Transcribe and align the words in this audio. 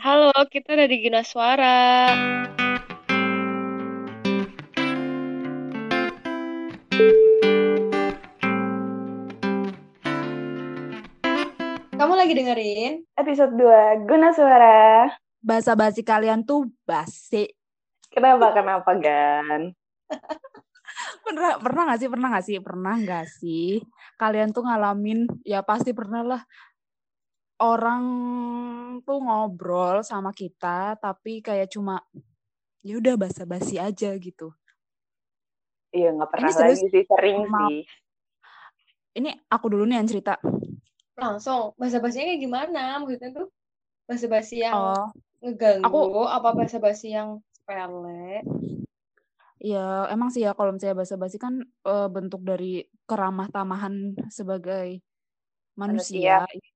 Halo, 0.00 0.32
kita 0.48 0.72
ada 0.72 0.88
di 0.88 1.04
Gina 1.04 1.20
Suara. 1.20 2.08
Kamu 11.92 12.14
lagi 12.16 12.32
dengerin? 12.32 13.04
Episode 13.20 13.52
2, 13.52 14.08
Guna 14.08 14.32
Suara. 14.32 15.12
Bahasa 15.44 15.76
basi 15.76 16.00
kalian 16.00 16.48
tuh 16.48 16.72
basi. 16.88 17.52
Kenapa, 18.08 18.56
kenapa, 18.56 18.96
Gan? 18.96 19.76
Pernah, 21.28 21.60
pernah 21.60 21.82
gak 21.92 22.00
sih? 22.00 22.08
Pernah 22.08 22.28
gak 22.32 22.44
sih? 22.48 22.56
Pernah 22.64 22.94
gak 23.04 23.26
sih? 23.28 23.70
Kalian 24.16 24.56
tuh 24.56 24.64
ngalamin, 24.64 25.28
ya 25.44 25.60
pasti 25.60 25.92
pernah 25.92 26.24
lah. 26.24 26.42
Orang 27.60 28.04
tuh 29.04 29.18
ngobrol 29.20 30.00
sama 30.02 30.32
kita, 30.32 30.96
tapi 30.96 31.44
kayak 31.44 31.68
cuma, 31.70 32.00
ya 32.80 32.98
udah 32.98 33.14
basa-basi 33.14 33.76
aja 33.76 34.10
gitu. 34.16 34.50
Iya, 35.92 36.16
nggak 36.16 36.30
pernah 36.32 36.48
Ini 36.48 36.56
serius? 36.56 36.78
lagi 36.80 36.88
sih, 36.88 37.04
sering 37.04 37.38
sih. 37.44 37.76
Ini 39.12 39.30
aku 39.52 39.66
dulu 39.68 39.84
nih 39.84 40.00
yang 40.00 40.08
cerita. 40.08 40.40
Langsung, 41.20 41.76
bahasa 41.76 42.00
basinya 42.00 42.32
kayak 42.32 42.40
gimana? 42.40 42.82
Maksudnya 43.04 43.30
tuh 43.36 43.46
bahasa 44.08 44.26
basi 44.26 44.56
yang 44.64 44.74
Oh, 44.74 45.06
ngeganggu, 45.44 45.84
aku- 45.84 46.32
apa 46.32 46.48
bahasa 46.56 46.78
basi 46.80 47.12
yang 47.12 47.38
sepele? 47.52 48.40
ya 49.62 50.10
emang 50.10 50.26
sih 50.34 50.42
ya 50.42 50.58
kalau 50.58 50.74
misalnya 50.74 51.06
basa-basi 51.06 51.38
kan 51.38 51.62
eh, 51.62 52.08
bentuk 52.10 52.42
dari 52.42 52.82
keramah 53.06 53.46
tamahan 53.46 54.16
sebagai 54.26 54.98
manusia. 55.78 56.42
Itu. 56.50 56.71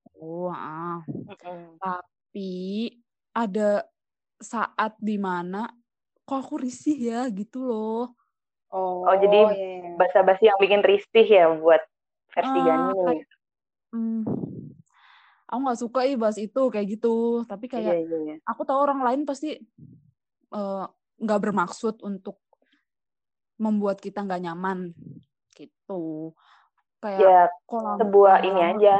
Ah. 0.49 0.99
Mm-mm. 1.07 1.77
tapi 1.77 2.51
ada 3.31 3.85
saat 4.37 4.93
di 4.99 5.17
mana 5.17 5.69
kok 6.23 6.37
aku 6.37 6.61
risih 6.61 6.97
ya 6.97 7.21
gitu 7.29 7.65
loh 7.65 8.13
Oh, 8.67 9.07
Oh, 9.07 9.15
jadi 9.15 9.55
iya. 9.55 9.95
Basa-basi 9.95 10.43
yang 10.51 10.59
bikin 10.59 10.83
risih 10.83 11.23
ya 11.23 11.47
buat 11.55 11.79
versi 12.35 12.59
Gani 12.59 12.91
nih. 12.91 12.99
kayak- 13.07 13.29
hmm, 13.95 14.21
aku 15.47 15.59
nggak 15.63 15.79
suka 15.79 15.99
ih 16.03 16.19
bahas 16.19 16.35
itu 16.35 16.61
kayak 16.67 16.99
gitu 16.99 17.47
tapi 17.47 17.71
Iya, 17.71 17.79
kayak 17.79 17.95
iya, 18.03 18.17
iya. 18.27 18.35
aku 18.43 18.67
tahu 18.67 18.75
orang 18.83 18.99
lain 19.07 19.21
pasti 19.23 19.55
eh, 20.51 20.85
nggak 21.17 21.39
bermaksud 21.41 22.03
untuk 22.03 22.43
membuat 23.57 23.97
kita 23.97 24.21
nggak 24.21 24.43
nyaman 24.43 24.91
gitu 25.55 26.35
kayak 26.99 27.23
Ya, 27.23 27.41
sebuah 27.71 28.43
ini 28.43 28.61
aja. 28.61 28.95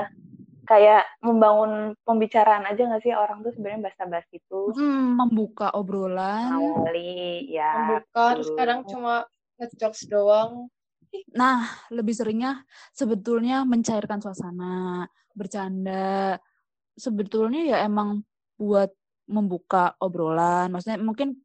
Kayak 0.68 1.08
membangun 1.23 1.96
pembicaraan 2.04 2.68
aja 2.68 2.82
nggak 2.84 3.04
sih 3.04 3.16
orang 3.16 3.40
tuh 3.40 3.56
sebenarnya 3.56 3.88
basa-basi 3.88 4.44
itu 4.44 4.76
Hmm, 4.76 5.16
membuka 5.16 5.72
obrolan 5.72 6.52
awali 6.52 7.48
ya. 7.56 7.72
Membuka, 7.73 8.36
terus 8.36 8.52
betul. 8.52 8.58
kadang 8.60 8.80
cuma 8.84 9.14
ngejokes 9.58 10.02
doang. 10.12 10.68
Nah, 11.34 11.64
lebih 11.88 12.12
seringnya 12.12 12.68
sebetulnya 12.92 13.64
mencairkan 13.64 14.20
suasana, 14.20 15.08
bercanda. 15.32 16.36
Sebetulnya 17.00 17.62
ya 17.64 17.78
emang 17.88 18.28
buat 18.60 18.92
membuka 19.30 19.95
obrolan. 20.04 20.68
Maksudnya 20.73 21.00
mungkin 21.00 21.40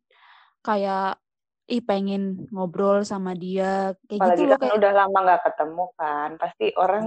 kayak 0.67 1.23
ih 1.71 1.83
pengen 1.83 2.51
ngobrol 2.51 3.07
sama 3.07 3.39
dia 3.39 3.95
kayak 4.11 4.19
Apalagi 4.19 4.43
gitu 4.43 4.51
loh 4.51 4.59
kan 4.59 4.67
kayak 4.67 4.79
udah 4.83 4.93
lama 4.99 5.19
nggak 5.25 5.43
ketemu 5.47 5.85
kan, 5.95 6.31
pasti 6.43 6.67
orang 6.75 7.05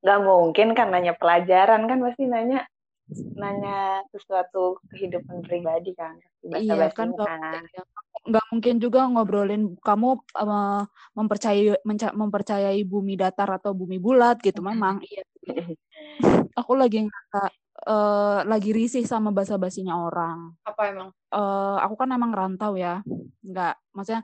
nggak 0.00 0.18
mungkin 0.24 0.68
kan 0.72 0.88
nanya 0.88 1.12
pelajaran 1.16 1.84
kan 1.84 1.98
pasti 2.00 2.24
nanya 2.24 2.64
nanya 3.36 4.00
sesuatu 4.14 4.78
kehidupan 4.94 5.42
pribadi 5.42 5.92
kan, 5.98 6.14
iya 6.56 6.88
basa-basinya 6.88 6.94
kan 6.94 7.08
nggak 7.10 7.28
kan. 7.28 7.62
nggak 8.30 8.44
mungkin 8.54 8.74
juga 8.78 9.00
ngobrolin 9.10 9.62
kamu 9.82 10.08
eh, 10.40 10.82
mempercayai 11.18 11.64
menca- 11.82 12.14
mempercayai 12.14 12.80
bumi 12.86 13.18
datar 13.18 13.50
atau 13.58 13.74
bumi 13.74 13.98
bulat 13.98 14.38
gitu 14.40 14.62
memang 14.62 15.02
iya 15.04 15.24
aku 16.54 16.72
lagi 16.78 17.02
ngerasa 17.02 17.40
eh, 17.90 18.38
lagi 18.46 18.70
risih 18.70 19.04
sama 19.04 19.34
basa-basinya 19.34 19.98
orang 19.98 20.54
Apa 20.64 20.82
emang? 20.88 21.08
eh 21.34 21.76
aku 21.84 21.94
kan 21.98 22.08
emang 22.14 22.32
rantau 22.34 22.72
ya, 22.78 23.02
nggak, 23.42 23.74
maksudnya 23.94 24.22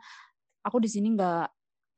aku 0.66 0.76
di 0.82 0.88
sini 0.90 1.14
nggak 1.14 1.46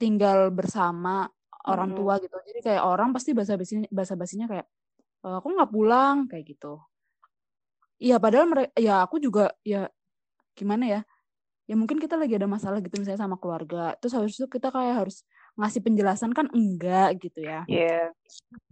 tinggal 0.00 0.50
bersama 0.54 1.26
orang 1.66 1.90
tua 1.96 2.18
gitu. 2.22 2.34
Jadi 2.48 2.60
kayak 2.64 2.82
orang 2.86 3.10
pasti 3.16 3.30
bahasa 3.36 3.54
basinya 3.58 3.88
bahasa 3.90 4.14
basinya 4.18 4.46
kayak, 4.50 4.66
"Eh, 5.26 5.36
aku 5.40 5.48
nggak 5.56 5.72
pulang 5.74 6.16
kayak 6.30 6.44
gitu. 6.56 6.80
Iya 7.98 8.16
padahal 8.22 8.46
mereka, 8.46 8.70
ya 8.78 9.02
aku 9.02 9.18
juga 9.18 9.50
ya 9.66 9.90
gimana 10.58 10.84
ya, 10.86 11.00
ya 11.70 11.74
mungkin 11.78 11.98
kita 12.02 12.16
lagi 12.20 12.34
ada 12.38 12.48
masalah 12.50 12.78
gitu 12.84 12.96
misalnya 13.00 13.22
sama 13.26 13.36
keluarga. 13.40 13.94
Terus 14.00 14.14
habis 14.18 14.34
itu 14.38 14.46
kita 14.50 14.68
kayak 14.74 14.94
harus 15.06 15.22
ngasih 15.58 15.82
penjelasan 15.86 16.32
kan 16.36 16.46
enggak 16.54 17.18
gitu 17.22 17.40
ya. 17.44 17.66
Iya, 17.68 18.14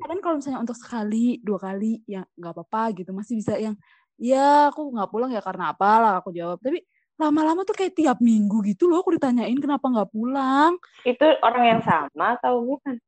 Kadang 0.00 0.20
kalau 0.24 0.36
misalnya 0.40 0.60
untuk 0.62 0.78
sekali 0.78 1.40
dua 1.42 1.58
kali 1.60 2.00
ya 2.08 2.22
nggak 2.38 2.52
apa-apa 2.54 2.82
gitu 3.02 3.10
masih 3.16 3.34
bisa 3.40 3.54
yang 3.58 3.76
ya 4.20 4.72
aku 4.72 4.92
nggak 4.94 5.10
pulang 5.12 5.30
ya 5.32 5.42
karena 5.44 5.72
apalah 5.72 6.20
aku 6.20 6.32
jawab 6.32 6.58
tapi 6.64 6.84
lama-lama 7.16 7.64
tuh 7.64 7.72
kayak 7.72 7.96
tiap 7.96 8.18
minggu 8.20 8.60
gitu 8.62 8.86
loh 8.86 9.00
aku 9.00 9.16
ditanyain 9.16 9.56
kenapa 9.56 9.88
nggak 9.88 10.10
pulang 10.12 10.76
itu 11.02 11.24
orang 11.40 11.64
yang 11.76 11.80
sama 11.82 12.36
atau 12.36 12.60
bukan? 12.60 13.00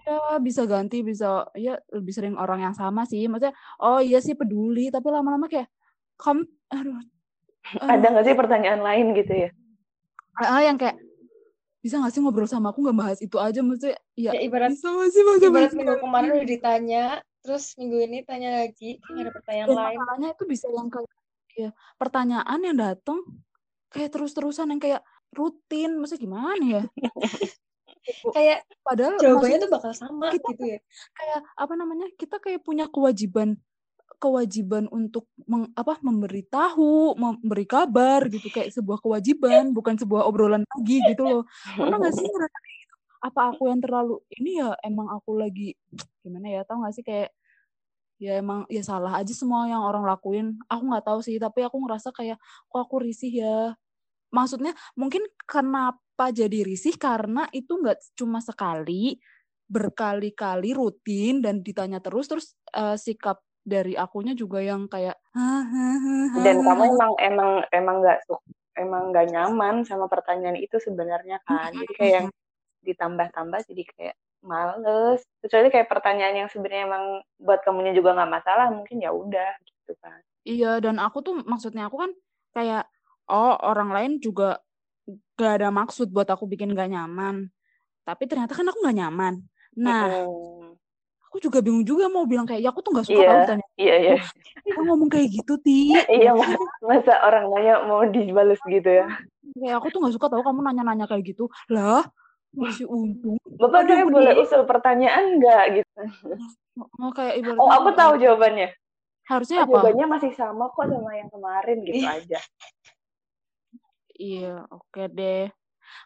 ya 0.00 0.40
bisa 0.40 0.64
ganti 0.64 1.04
bisa 1.04 1.44
ya 1.52 1.76
lebih 1.92 2.12
sering 2.16 2.34
orang 2.40 2.64
yang 2.64 2.72
sama 2.72 3.04
sih 3.04 3.28
maksudnya 3.28 3.52
oh 3.76 4.00
iya 4.00 4.16
sih 4.24 4.32
peduli 4.32 4.88
tapi 4.88 5.12
lama-lama 5.12 5.44
kayak 5.44 5.68
kamu 6.16 6.48
aduh, 6.72 6.96
aduh 6.96 7.84
Ada 7.84 8.06
nggak 8.08 8.24
sih 8.24 8.36
pertanyaan 8.36 8.80
lain 8.80 9.12
gitu 9.12 9.32
ya? 9.44 9.48
ah, 10.40 10.64
yang 10.64 10.80
kayak 10.80 10.96
bisa 11.80 11.96
gak 11.96 12.12
sih 12.12 12.20
ngobrol 12.20 12.48
sama 12.48 12.72
aku 12.72 12.80
nggak 12.80 12.96
bahas 12.96 13.18
itu 13.20 13.36
aja 13.36 13.60
maksudnya 13.60 13.96
ya, 14.16 14.32
Ya, 14.36 14.40
ibarat 14.44 14.72
bisa 14.72 14.88
gak 14.88 15.12
sih 15.12 15.20
bahas 15.24 15.40
ibarat 15.44 15.72
minggu 15.72 15.96
kemarin 16.00 16.28
udah 16.36 16.48
ditanya, 16.48 17.04
terus 17.40 17.72
minggu 17.80 17.96
ini 18.04 18.18
tanya 18.24 18.64
lagi, 18.64 19.00
ada 19.00 19.32
pertanyaan 19.32 19.68
Dan 19.68 19.76
lain. 19.76 19.96
masalahnya 19.96 20.28
itu 20.36 20.44
bisa 20.44 20.66
yang 20.68 20.88
kayak 20.92 21.08
ya, 21.56 21.70
pertanyaan 21.96 22.60
yang 22.60 22.76
datang 22.76 23.20
kayak 23.90 24.10
terus-terusan 24.14 24.70
yang 24.74 24.80
kayak 24.82 25.02
rutin, 25.34 25.98
maksudnya 25.98 26.22
gimana 26.26 26.64
ya? 26.64 26.82
Kayak 28.34 28.58
Padahal 28.82 29.16
jawabannya 29.20 29.58
tuh 29.60 29.70
bakal 29.70 29.92
sama 29.94 30.32
kita 30.32 30.48
gitu 30.56 30.64
ya. 30.66 30.78
kayak 31.14 31.40
apa 31.54 31.74
namanya? 31.78 32.06
Kita 32.16 32.36
kayak 32.42 32.60
punya 32.64 32.86
kewajiban 32.90 33.60
kewajiban 34.20 34.84
untuk 34.92 35.24
meng, 35.48 35.72
apa 35.72 35.96
memberitahu, 36.04 37.16
memberi 37.16 37.64
kabar 37.64 38.28
gitu 38.28 38.52
kayak 38.52 38.68
sebuah 38.74 39.00
kewajiban, 39.00 39.72
bukan 39.72 39.96
sebuah 39.96 40.28
obrolan 40.28 40.60
lagi 40.76 41.00
gitu 41.08 41.24
loh. 41.24 41.42
Pernah 41.72 41.96
nggak 42.04 42.14
sih 42.20 42.28
ngerasa 42.28 42.58
gitu? 42.60 42.94
Apa 43.24 43.40
aku 43.56 43.62
yang 43.72 43.80
terlalu 43.80 44.20
ini 44.36 44.60
ya 44.60 44.76
emang 44.84 45.08
aku 45.08 45.40
lagi 45.40 45.72
gimana 46.24 46.46
ya? 46.52 46.60
Tahu 46.68 46.84
nggak 46.84 46.94
sih 46.96 47.04
kayak 47.06 47.30
ya 48.20 48.36
emang 48.36 48.68
ya 48.68 48.84
salah 48.84 49.16
aja 49.16 49.32
semua 49.32 49.64
yang 49.64 49.80
orang 49.80 50.04
lakuin. 50.04 50.60
Aku 50.68 50.84
nggak 50.84 51.08
tahu 51.08 51.20
sih, 51.24 51.40
tapi 51.40 51.64
aku 51.64 51.80
ngerasa 51.80 52.12
kayak 52.12 52.36
kok 52.68 52.80
aku 52.84 53.00
risih 53.00 53.32
ya. 53.32 53.58
Maksudnya 54.30 54.76
mungkin 54.94 55.24
kenapa 55.48 56.28
jadi 56.30 56.62
risih 56.62 56.94
karena 57.00 57.48
itu 57.50 57.80
nggak 57.80 57.98
cuma 58.14 58.44
sekali, 58.44 59.16
berkali-kali 59.66 60.76
rutin 60.76 61.40
dan 61.40 61.64
ditanya 61.64 61.98
terus 62.04 62.28
terus 62.28 62.46
eh, 62.76 63.00
sikap 63.00 63.40
dari 63.64 63.96
akunya 63.96 64.36
juga 64.36 64.60
yang 64.60 64.84
kayak 64.84 65.16
Dan 66.44 66.56
kamu 66.60 66.84
emang 66.92 67.12
emang 67.20 67.50
emang 67.72 67.96
nggak 68.04 68.18
emang 68.76 69.02
nggak 69.12 69.26
nyaman 69.32 69.74
sama 69.88 70.06
pertanyaan 70.12 70.60
itu 70.60 70.76
sebenarnya 70.76 71.40
kan. 71.48 71.72
Jadi 71.72 71.94
kayak 71.96 72.12
yang 72.12 72.28
ditambah-tambah 72.84 73.60
jadi 73.68 73.82
kayak 73.96 74.16
males. 74.40 75.20
Kecuali 75.40 75.68
kayak 75.68 75.88
pertanyaan 75.88 76.44
yang 76.44 76.48
sebenarnya 76.52 76.84
emang 76.88 77.04
buat 77.40 77.60
kamunya 77.64 77.92
juga 77.96 78.16
nggak 78.16 78.32
masalah, 78.32 78.66
mungkin 78.72 79.00
ya 79.00 79.12
udah 79.12 79.50
gitu 79.64 79.92
kan. 80.00 80.20
Iya, 80.44 80.80
dan 80.80 80.96
aku 80.96 81.20
tuh 81.20 81.34
maksudnya 81.44 81.88
aku 81.88 82.00
kan 82.00 82.10
kayak 82.56 82.88
oh 83.30 83.54
orang 83.62 83.92
lain 83.92 84.12
juga 84.18 84.58
gak 85.36 85.62
ada 85.62 85.68
maksud 85.72 86.10
buat 86.10 86.28
aku 86.28 86.48
bikin 86.48 86.72
gak 86.72 86.90
nyaman. 86.90 87.48
Tapi 88.04 88.26
ternyata 88.26 88.56
kan 88.56 88.66
aku 88.68 88.80
gak 88.82 88.96
nyaman. 88.96 89.44
Nah, 89.76 90.08
Mm-mm. 90.08 90.74
aku 91.28 91.36
juga 91.38 91.62
bingung 91.62 91.86
juga 91.86 92.10
mau 92.10 92.26
bilang 92.26 92.48
kayak 92.48 92.60
ya 92.64 92.68
aku 92.72 92.80
tuh 92.82 92.90
gak 92.96 93.06
suka 93.06 93.22
tahu 93.22 93.38
ditanya. 93.44 93.66
Iya 93.78 93.94
iya. 93.96 94.16
Aku 94.74 94.80
ngomong 94.86 95.08
kayak 95.08 95.28
gitu, 95.30 95.54
Ti. 95.62 96.04
Iya 96.10 96.32
masa, 96.82 97.14
orang 97.22 97.52
nanya 97.54 97.74
mau 97.86 98.02
dibalas 98.06 98.60
gitu 98.66 98.90
ya. 98.90 99.06
Kayak 99.56 99.76
aku 99.78 99.86
tuh 99.94 99.98
gak 100.04 100.14
suka 100.16 100.26
tahu 100.30 100.42
kamu 100.42 100.60
nanya-nanya 100.66 101.06
kayak 101.06 101.24
gitu. 101.36 101.48
Lah, 101.70 102.04
masih 102.54 102.86
untung. 102.90 103.38
Bapak 103.46 103.86
Aduh, 103.86 103.94
saya 103.94 104.04
boleh 104.06 104.34
usul 104.42 104.62
pertanyaan 104.66 105.38
nggak 105.38 105.64
gitu. 105.82 106.00
Mau 106.98 107.10
kayak 107.14 107.34
ibaratnya 107.38 107.60
Oh 107.62 107.70
aku 107.70 107.90
tahu 107.94 108.12
jawabannya. 108.18 108.68
harusnya 109.30 109.62
Oh, 109.62 109.64
apa? 109.66 109.70
jawabannya 109.70 110.06
masih 110.10 110.32
sama 110.34 110.74
kok 110.74 110.90
sama 110.90 111.10
yang 111.14 111.30
kemarin 111.30 111.76
gitu 111.86 112.02
aja. 112.02 112.40
Iya, 114.18 114.66
oke 114.66 115.06
deh. 115.06 115.46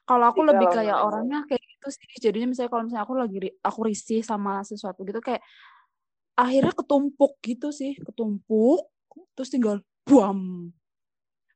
Kalau 0.05 0.25
aku 0.29 0.45
Jadi 0.45 0.51
lebih 0.53 0.67
kayak 0.69 0.99
orangnya 1.01 1.41
kayak 1.49 1.65
gitu 1.65 1.89
sih. 1.89 2.09
Jadinya 2.21 2.53
misalnya 2.53 2.71
kalau 2.71 2.85
misalnya 2.85 3.05
aku 3.09 3.15
lagi 3.17 3.39
aku 3.65 3.81
risih 3.89 4.21
sama 4.21 4.61
sesuatu 4.61 5.03
gitu 5.09 5.25
kayak 5.25 5.41
akhirnya 6.37 6.77
ketumpuk 6.77 7.41
gitu 7.41 7.73
sih, 7.73 7.97
ketumpuk. 7.97 8.93
Terus 9.33 9.49
tinggal 9.49 9.81
buam. 10.05 10.69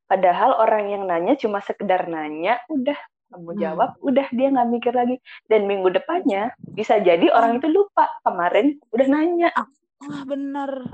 Padahal 0.08 0.56
orang 0.56 0.88
yang 0.88 1.02
nanya 1.04 1.36
cuma 1.36 1.60
sekedar 1.60 2.08
nanya, 2.08 2.64
udah 2.72 2.96
kamu 3.28 3.50
Hmm. 3.52 3.60
jawab, 3.60 3.90
udah 4.00 4.26
dia 4.32 4.48
nggak 4.48 4.68
mikir 4.68 4.92
lagi. 4.92 5.16
Dan 5.46 5.68
minggu 5.68 5.92
depannya 5.92 6.52
bisa 6.72 6.96
jadi 6.98 7.28
orang 7.28 7.60
itu 7.60 7.68
lupa 7.68 8.08
kemarin 8.24 8.80
udah 8.90 9.06
nanya. 9.06 9.48
Ah, 9.54 10.22
bener. 10.24 10.88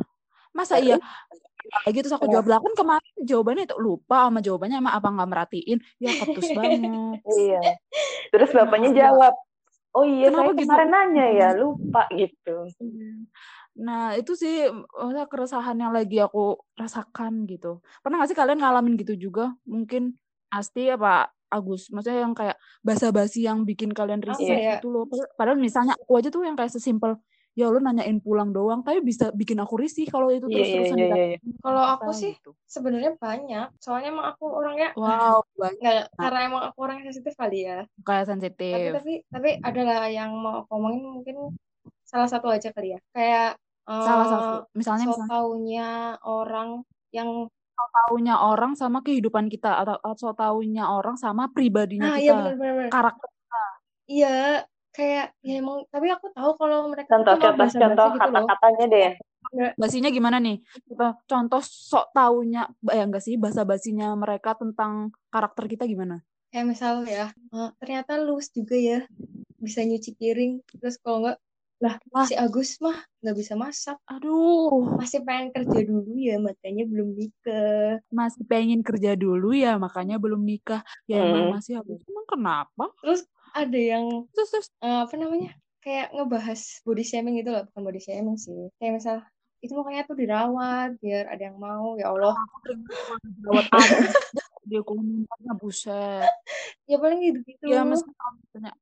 Masa 0.50 0.78
Terus? 0.78 0.86
iya? 0.86 0.96
Lagi 1.82 1.98
terus 2.04 2.14
aku 2.14 2.28
jawab 2.28 2.46
lah 2.46 2.60
kan 2.60 2.74
kemarin 2.76 3.14
jawabannya 3.24 3.64
itu 3.64 3.76
lupa 3.80 4.28
sama 4.28 4.38
jawabannya 4.38 4.76
emang 4.78 4.94
apa 4.94 5.08
nggak 5.10 5.30
merhatiin? 5.32 5.78
Ya 5.96 6.10
ketus 6.12 6.50
banget. 6.58 7.18
Iya. 7.24 7.60
Terus 8.30 8.50
bapaknya 8.52 8.90
jawab, 8.92 9.34
oh 9.96 10.04
iya 10.04 10.28
Kenapa 10.28 10.52
saya 10.52 10.60
kemarin 10.60 10.88
nanya 10.92 11.26
ya, 11.32 11.48
lupa 11.56 12.06
gitu. 12.12 12.68
Nah, 13.74 14.14
itu 14.14 14.38
sih 14.38 14.70
maksudnya 14.70 15.26
keresahan 15.26 15.74
yang 15.74 15.90
lagi 15.90 16.22
aku 16.22 16.62
rasakan 16.78 17.42
gitu. 17.50 17.82
Pernah 18.06 18.22
gak 18.22 18.30
sih 18.30 18.38
kalian 18.38 18.62
ngalamin 18.62 18.94
gitu 18.94 19.18
juga? 19.18 19.50
Mungkin 19.66 20.14
Asti 20.54 20.86
apa 20.86 21.34
Agus? 21.54 21.86
Maksudnya 21.88 22.26
yang 22.26 22.34
kayak 22.34 22.56
basa-basi 22.82 23.46
yang 23.46 23.62
bikin 23.62 23.94
kalian 23.94 24.18
risih 24.18 24.50
ya? 24.50 24.58
gitu 24.82 24.90
loh. 24.90 25.04
Padahal- 25.38 25.60
misalnya 25.60 25.94
aku 25.94 26.18
aja 26.18 26.28
tuh 26.28 26.42
yang 26.42 26.58
kayak 26.58 26.74
sesimpel, 26.74 27.14
ya 27.54 27.70
lu 27.70 27.78
nanyain 27.78 28.18
pulang 28.18 28.50
doang, 28.50 28.82
tapi 28.82 28.98
bisa 28.98 29.30
bikin 29.30 29.62
aku 29.62 29.78
risih 29.78 30.10
kalau 30.10 30.26
itu 30.28 30.44
Iya, 30.44 30.50
iya, 30.50 30.56
terus-terusan 30.58 30.98
iya, 30.98 31.06
iya. 31.06 31.14
ditanyain 31.38 31.40
Kalau 31.62 31.82
aku 31.86 32.02
apa 32.02 32.12
sih 32.12 32.32
gitu. 32.34 32.50
sebenarnya 32.66 33.12
banyak. 33.14 33.66
Soalnya 33.78 34.08
emang 34.10 34.26
aku 34.34 34.44
orangnya 34.50 34.88
Wow, 34.98 35.46
banyak 35.62 35.78
nggak 35.78 36.00
karena 36.18 36.40
emang 36.44 36.62
aku 36.66 36.78
orang 36.82 36.98
sensitif 37.06 37.38
kali 37.38 37.62
ya. 37.62 37.86
kayak 38.02 38.24
Tapi 38.24 38.30
sensitif. 38.34 38.74
tapi 38.92 39.12
tapi 39.30 39.50
adalah 39.62 40.10
yang 40.10 40.34
mau 40.34 40.66
aku 40.66 40.70
omongin 40.74 41.02
mungkin 41.06 41.36
salah 42.02 42.26
satu 42.26 42.50
aja 42.50 42.74
kali 42.74 42.98
ya. 42.98 43.00
Kayak 43.14 43.50
Salah 43.84 44.24
eh, 44.24 44.30
satu. 44.32 44.54
Misalnya 44.74 45.04
so 45.04 45.10
misalnya 45.12 45.28
taunya 45.30 45.88
orang 46.24 46.68
yang 47.14 47.46
taunya 47.76 48.34
orang 48.38 48.72
sama 48.78 49.02
kehidupan 49.02 49.50
kita 49.50 49.82
atau 49.82 49.96
atau 50.02 50.30
taunya 50.34 50.86
orang 50.86 51.18
sama 51.18 51.50
pribadinya 51.50 52.14
ah 52.14 52.18
iya 52.18 52.32
kita. 52.32 52.38
benar 52.40 52.54
benar 52.58 52.74
benar. 52.78 52.90
Karakter 52.92 53.28
Iya, 54.04 54.68
kayak 54.92 55.32
ya 55.40 55.54
emang 55.64 55.88
tapi 55.88 56.12
aku 56.12 56.28
tahu 56.36 56.60
kalau 56.60 56.92
mereka 56.92 57.08
Contoh, 57.16 57.40
contoh, 57.40 57.66
contoh 57.72 58.06
gitu 58.12 58.28
loh. 58.28 58.44
kata-katanya 58.44 58.84
deh. 58.92 59.10
basinya 59.80 60.10
gimana 60.12 60.36
nih? 60.40 60.60
Contoh, 60.88 61.12
contoh 61.24 61.62
sok 61.64 62.12
taunya 62.12 62.68
ya 62.92 63.02
enggak 63.08 63.24
sih 63.24 63.40
bahasa 63.40 63.64
basinya 63.64 64.12
mereka 64.12 64.52
tentang 64.60 65.08
karakter 65.32 65.64
kita 65.72 65.84
gimana? 65.88 66.20
Kayak 66.52 66.66
misal 66.68 66.94
ya, 67.08 67.32
eh, 67.32 67.70
ternyata 67.80 68.20
lus 68.20 68.52
juga 68.52 68.76
ya 68.76 69.00
bisa 69.56 69.80
nyuci 69.80 70.20
piring. 70.20 70.60
Terus 70.76 71.00
kalau 71.00 71.24
enggak 71.24 71.38
lah 71.82 71.98
Wah. 72.14 72.24
si 72.24 72.34
Agus 72.38 72.78
mah 72.78 72.96
nggak 73.20 73.36
bisa 73.36 73.54
masak. 73.58 73.98
Aduh, 74.06 74.94
Masih 74.94 75.20
pengen 75.26 75.50
kerja 75.50 75.80
dulu 75.82 76.14
ya, 76.14 76.38
makanya 76.38 76.84
belum 76.86 77.08
nikah. 77.12 77.98
masih 78.08 78.42
pengen 78.46 78.80
kerja 78.80 79.18
dulu 79.18 79.50
ya, 79.52 79.74
makanya 79.76 80.16
belum 80.16 80.40
nikah. 80.42 80.80
Ya 81.04 81.26
emang 81.26 81.50
Hmm. 81.50 81.54
masih 81.58 81.72
habis. 81.82 82.00
Emang 82.06 82.26
kenapa? 82.30 82.84
Terus 83.02 83.26
ada 83.52 83.78
yang 83.78 84.26
Terus 84.32 84.48
terus 84.50 84.66
eh, 84.80 84.98
apa 85.02 85.14
namanya? 85.18 85.50
Kayak 85.84 86.16
ngebahas 86.16 86.60
body 86.86 87.04
shaming 87.04 87.34
gitu 87.42 87.52
loh, 87.52 87.62
bukan 87.68 87.82
body 87.84 88.00
shaming 88.00 88.38
sih. 88.40 88.70
Kayak 88.80 88.92
misal 89.02 89.16
itu 89.60 89.72
makanya 89.76 90.02
tuh 90.04 90.16
dirawat 90.16 90.96
biar 91.00 91.24
ada 91.28 91.42
yang 91.52 91.58
mau. 91.60 91.96
Ya 91.96 92.12
Allah. 92.12 92.36
abis 93.72 94.14
dia 94.64 94.80
komentarnya 94.80 95.52
buset. 95.58 96.24
Ya 96.84 97.00
paling 97.00 97.16
gitu-gitu. 97.24 97.64
Ya 97.64 97.80
meski 97.80 98.12
kamu 98.12 98.38
tanya, 98.52 98.72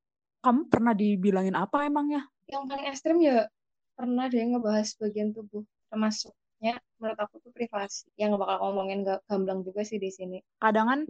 kamu 0.42 0.60
pernah 0.66 0.90
dibilangin 0.90 1.54
apa 1.54 1.86
emangnya? 1.86 2.26
Yang 2.52 2.68
paling 2.68 2.86
ekstrim 2.92 3.16
ya 3.24 3.48
pernah 3.96 4.24
deh 4.28 4.40
ngebahas 4.44 4.88
bagian 5.00 5.32
tubuh 5.32 5.64
termasuknya 5.88 6.76
menurut 7.00 7.18
aku 7.18 7.34
tuh 7.40 7.52
privasi 7.56 8.08
yang 8.20 8.32
nggak 8.32 8.42
bakal 8.44 8.56
ngomongin 8.68 9.04
gak 9.08 9.20
gamblang 9.28 9.60
juga 9.64 9.82
sih 9.88 9.96
di 9.96 10.10
sini 10.12 10.38
Kadang 10.60 10.86
kan 10.88 11.00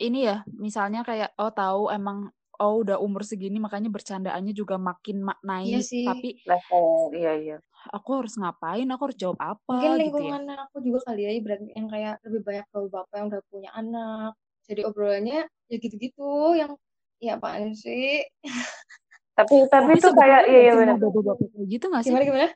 ini 0.00 0.24
ya, 0.24 0.36
misalnya 0.56 1.04
kayak 1.04 1.36
oh 1.36 1.52
tahu 1.52 1.92
emang 1.92 2.32
oh 2.60 2.74
udah 2.84 2.96
umur 3.00 3.24
segini 3.24 3.56
makanya 3.60 3.92
bercandaannya 3.92 4.52
juga 4.56 4.76
makin 4.80 5.24
ma- 5.24 5.36
iya 5.64 5.80
naik. 5.80 5.84
sih 5.84 6.04
Tapi 6.08 6.28
Level, 6.48 6.84
iya, 7.16 7.32
iya. 7.36 7.56
aku 7.92 8.10
harus 8.20 8.34
ngapain? 8.40 8.88
Aku 8.88 9.02
harus 9.08 9.18
jawab 9.20 9.36
apa 9.40 9.72
mungkin 9.72 9.90
gitu 9.92 9.96
ya? 9.96 10.00
lingkungan 10.00 10.42
aku 10.68 10.76
juga 10.84 10.98
kali 11.08 11.20
ya 11.26 11.30
ibarat 11.36 11.60
yang 11.76 11.88
kayak 11.88 12.14
lebih 12.24 12.40
banyak 12.48 12.64
bapak-bapak 12.72 13.14
yang 13.16 13.26
udah 13.32 13.42
punya 13.48 13.70
anak 13.76 14.30
jadi 14.68 14.80
obrolannya 14.88 15.38
ya 15.70 15.76
gitu-gitu 15.80 16.54
yang 16.60 16.72
ya 17.20 17.36
apaan 17.36 17.72
sih 17.76 18.24
Tapi 19.40 19.56
tapi 19.66 19.92
Tapi 19.96 20.04
tuh 20.04 20.12
kayak 20.12 20.40
iya 20.46 20.60
iya 20.68 20.72
benar. 20.76 20.96
bapak-bapak 21.00 21.46
kayak 21.50 21.66
gitu 21.68 21.84
nggak 21.88 22.02
sih? 22.04 22.10
gimana 22.12 22.24
gimana 22.26 22.48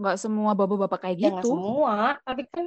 Nggak 0.00 0.16
semua 0.16 0.50
bapak-bapak 0.56 0.98
kayak 1.00 1.16
ya 1.16 1.28
nggak 1.28 1.44
gitu. 1.44 1.50
semua 1.52 1.94
tapi 2.24 2.42
kan 2.48 2.64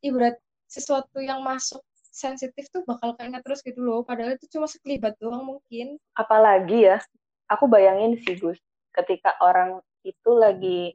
ibarat 0.00 0.36
sesuatu 0.64 1.18
yang 1.20 1.40
masuk 1.40 1.80
sensitif 2.14 2.70
tuh 2.70 2.86
bakal 2.86 3.12
keinget 3.18 3.42
terus 3.42 3.60
gitu 3.60 3.82
loh 3.82 4.06
padahal 4.06 4.38
itu 4.38 4.46
cuma 4.52 4.70
sekelibat 4.70 5.18
doang 5.18 5.42
mungkin 5.44 5.98
Apalagi 6.14 6.86
ya, 6.86 7.02
aku 7.50 7.66
bayangin 7.66 8.16
sih 8.22 8.38
Gus, 8.38 8.56
ketika 8.94 9.34
orang 9.42 9.82
itu 10.06 10.30
lagi 10.30 10.94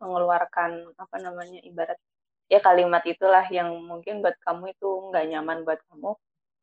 mengeluarkan 0.00 0.96
apa 0.96 1.16
namanya 1.20 1.60
ibarat 1.62 1.96
ya 2.50 2.58
kalimat 2.58 3.04
itulah 3.06 3.44
yang 3.52 3.70
mungkin 3.78 4.24
buat 4.24 4.34
kamu 4.42 4.74
itu 4.74 4.88
nggak 5.12 5.24
nyaman 5.30 5.58
buat 5.62 5.78
kamu. 5.86 6.12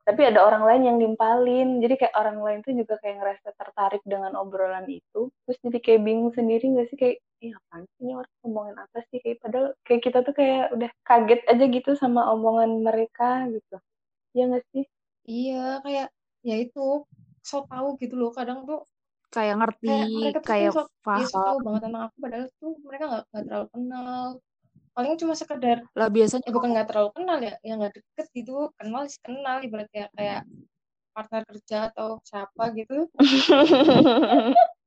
Tapi 0.08 0.22
ada 0.24 0.40
orang 0.48 0.64
lain 0.64 0.82
yang 0.88 0.98
nimpalin, 1.04 1.84
jadi 1.84 1.94
kayak 2.00 2.16
orang 2.16 2.40
lain 2.40 2.60
tuh 2.64 2.72
juga 2.80 2.96
kayak 3.04 3.16
ngerasa 3.20 3.50
tertarik 3.60 4.00
dengan 4.08 4.40
obrolan 4.40 4.88
itu, 4.88 5.28
terus 5.44 5.58
jadi 5.60 5.78
kayak 5.84 6.02
bingung 6.08 6.32
sendiri 6.32 6.64
nggak 6.72 6.88
sih? 6.90 6.98
Kayak, 6.98 7.16
iya 7.44 7.54
apaan 7.60 7.84
sih 7.92 8.00
ini 8.08 8.14
orang 8.16 8.34
ngomongin 8.42 8.76
apa 8.80 8.98
sih? 9.12 9.18
Kayak 9.20 9.38
padahal 9.44 9.68
kayak 9.84 10.02
kita 10.08 10.20
tuh 10.24 10.34
kayak 10.40 10.64
udah 10.76 10.90
kaget 11.04 11.42
aja 11.52 11.66
gitu 11.76 11.92
sama 12.00 12.22
omongan 12.32 12.72
mereka 12.88 13.52
gitu, 13.52 13.76
ya 14.38 14.44
nggak 14.50 14.66
sih? 14.74 14.86
iya 15.28 15.84
kayak 15.84 16.08
ya 16.48 16.56
itu 16.64 16.80
so 17.44 17.58
tahu 17.70 17.88
gitu 18.02 18.16
loh. 18.20 18.32
Kadang 18.38 18.64
tuh 18.70 18.80
Kayak 19.34 19.56
ngerti, 19.60 19.88
kayak 19.88 20.08
mereka 20.16 20.40
tuh 20.40 20.50
kayak 20.50 20.72
so, 20.76 20.82
ya, 21.20 21.26
so 21.28 21.38
paham. 21.38 21.64
banget 21.66 21.82
tentang 21.86 22.04
aku. 22.08 22.16
Padahal 22.24 22.46
tuh 22.60 22.72
mereka 22.88 23.04
nggak 23.12 23.24
nggak 23.32 23.44
terlalu 23.48 23.68
kenal 23.76 24.26
paling 24.98 25.14
cuma 25.14 25.38
sekedar 25.38 25.86
Lah 25.94 26.10
biasanya 26.10 26.50
ya 26.50 26.52
bukan 26.52 26.74
nggak 26.74 26.88
terlalu 26.90 27.10
kenal 27.14 27.38
ya 27.38 27.54
ya 27.62 27.74
nggak 27.78 27.94
deket 27.94 28.26
gitu 28.34 28.74
kenal 28.74 29.06
sih 29.06 29.22
kenal 29.22 29.62
ibarat 29.62 29.86
kayak 29.94 30.10
kayak 30.18 30.42
partner 31.14 31.42
kerja 31.46 31.78
atau 31.90 32.22
siapa 32.22 32.74
gitu. 32.78 33.10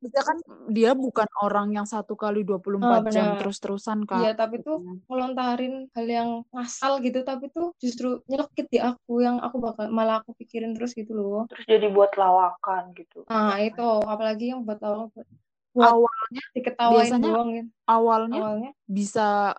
Biasanya 0.01 0.25
kan 0.25 0.39
dia 0.71 0.91
bukan 0.97 1.29
orang 1.43 1.75
yang 1.75 1.85
satu 1.85 2.17
kali 2.17 2.41
24 2.41 2.81
Ah, 2.87 3.03
jam 3.12 3.27
terus-terusan 3.37 4.07
kan. 4.09 4.23
iya 4.25 4.33
tapi 4.33 4.62
tuh 4.62 4.81
ngelontarin 5.11 5.91
hal 5.93 6.07
yang 6.09 6.31
ngasal 6.51 7.05
gitu 7.05 7.21
tapi 7.21 7.53
tuh 7.53 7.77
justru 7.77 8.23
nyelekit 8.25 8.71
di 8.71 8.79
aku 8.79 9.21
yang 9.21 9.43
aku 9.45 9.61
bakal 9.61 9.90
malah 9.93 10.25
aku 10.25 10.33
pikirin 10.38 10.73
terus 10.73 10.97
gitu 10.97 11.12
loh. 11.12 11.45
Terus 11.52 11.67
jadi 11.69 11.87
buat 11.93 12.14
lawakan 12.17 12.95
gitu. 12.95 13.26
nah 13.29 13.59
itu 13.61 13.83
apalagi 14.07 14.55
yang 14.57 14.62
buat 14.64 14.81
awal 14.81 15.12
buat 15.12 15.26
Awalnya 15.71 16.43
diketawain 16.50 16.95
biasanya 16.97 17.26
doang 17.31 17.49
gitu. 17.55 17.69
awalnya 17.87 18.38
awalnya? 18.38 18.71
bisa 18.87 19.55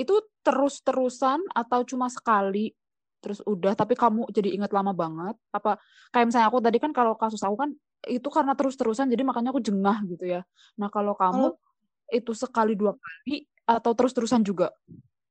itu 0.00 0.14
terus-terusan 0.40 1.44
atau 1.52 1.84
cuma 1.84 2.08
sekali? 2.08 2.72
Terus 3.20 3.44
udah 3.44 3.76
tapi 3.76 3.92
kamu 3.92 4.32
jadi 4.32 4.56
inget 4.56 4.72
lama 4.72 4.96
banget? 4.96 5.36
Apa 5.52 5.76
kayak 6.08 6.32
misalnya 6.32 6.48
aku 6.48 6.58
tadi 6.64 6.80
kan 6.80 6.96
kalau 6.96 7.12
kasus 7.20 7.44
aku 7.44 7.56
kan 7.60 7.70
itu 8.08 8.24
karena 8.32 8.56
terus-terusan 8.56 9.12
jadi 9.12 9.20
makanya 9.28 9.52
aku 9.52 9.60
jengah 9.60 10.00
gitu 10.08 10.24
ya. 10.24 10.40
Nah 10.80 10.88
kalau 10.88 11.12
kamu 11.12 11.52
Kalau- 11.52 11.68
itu 12.10 12.32
sekali 12.32 12.72
dua 12.74 12.96
kali 12.96 13.44
atau 13.68 13.92
terus-terusan 13.92 14.40
juga? 14.40 14.72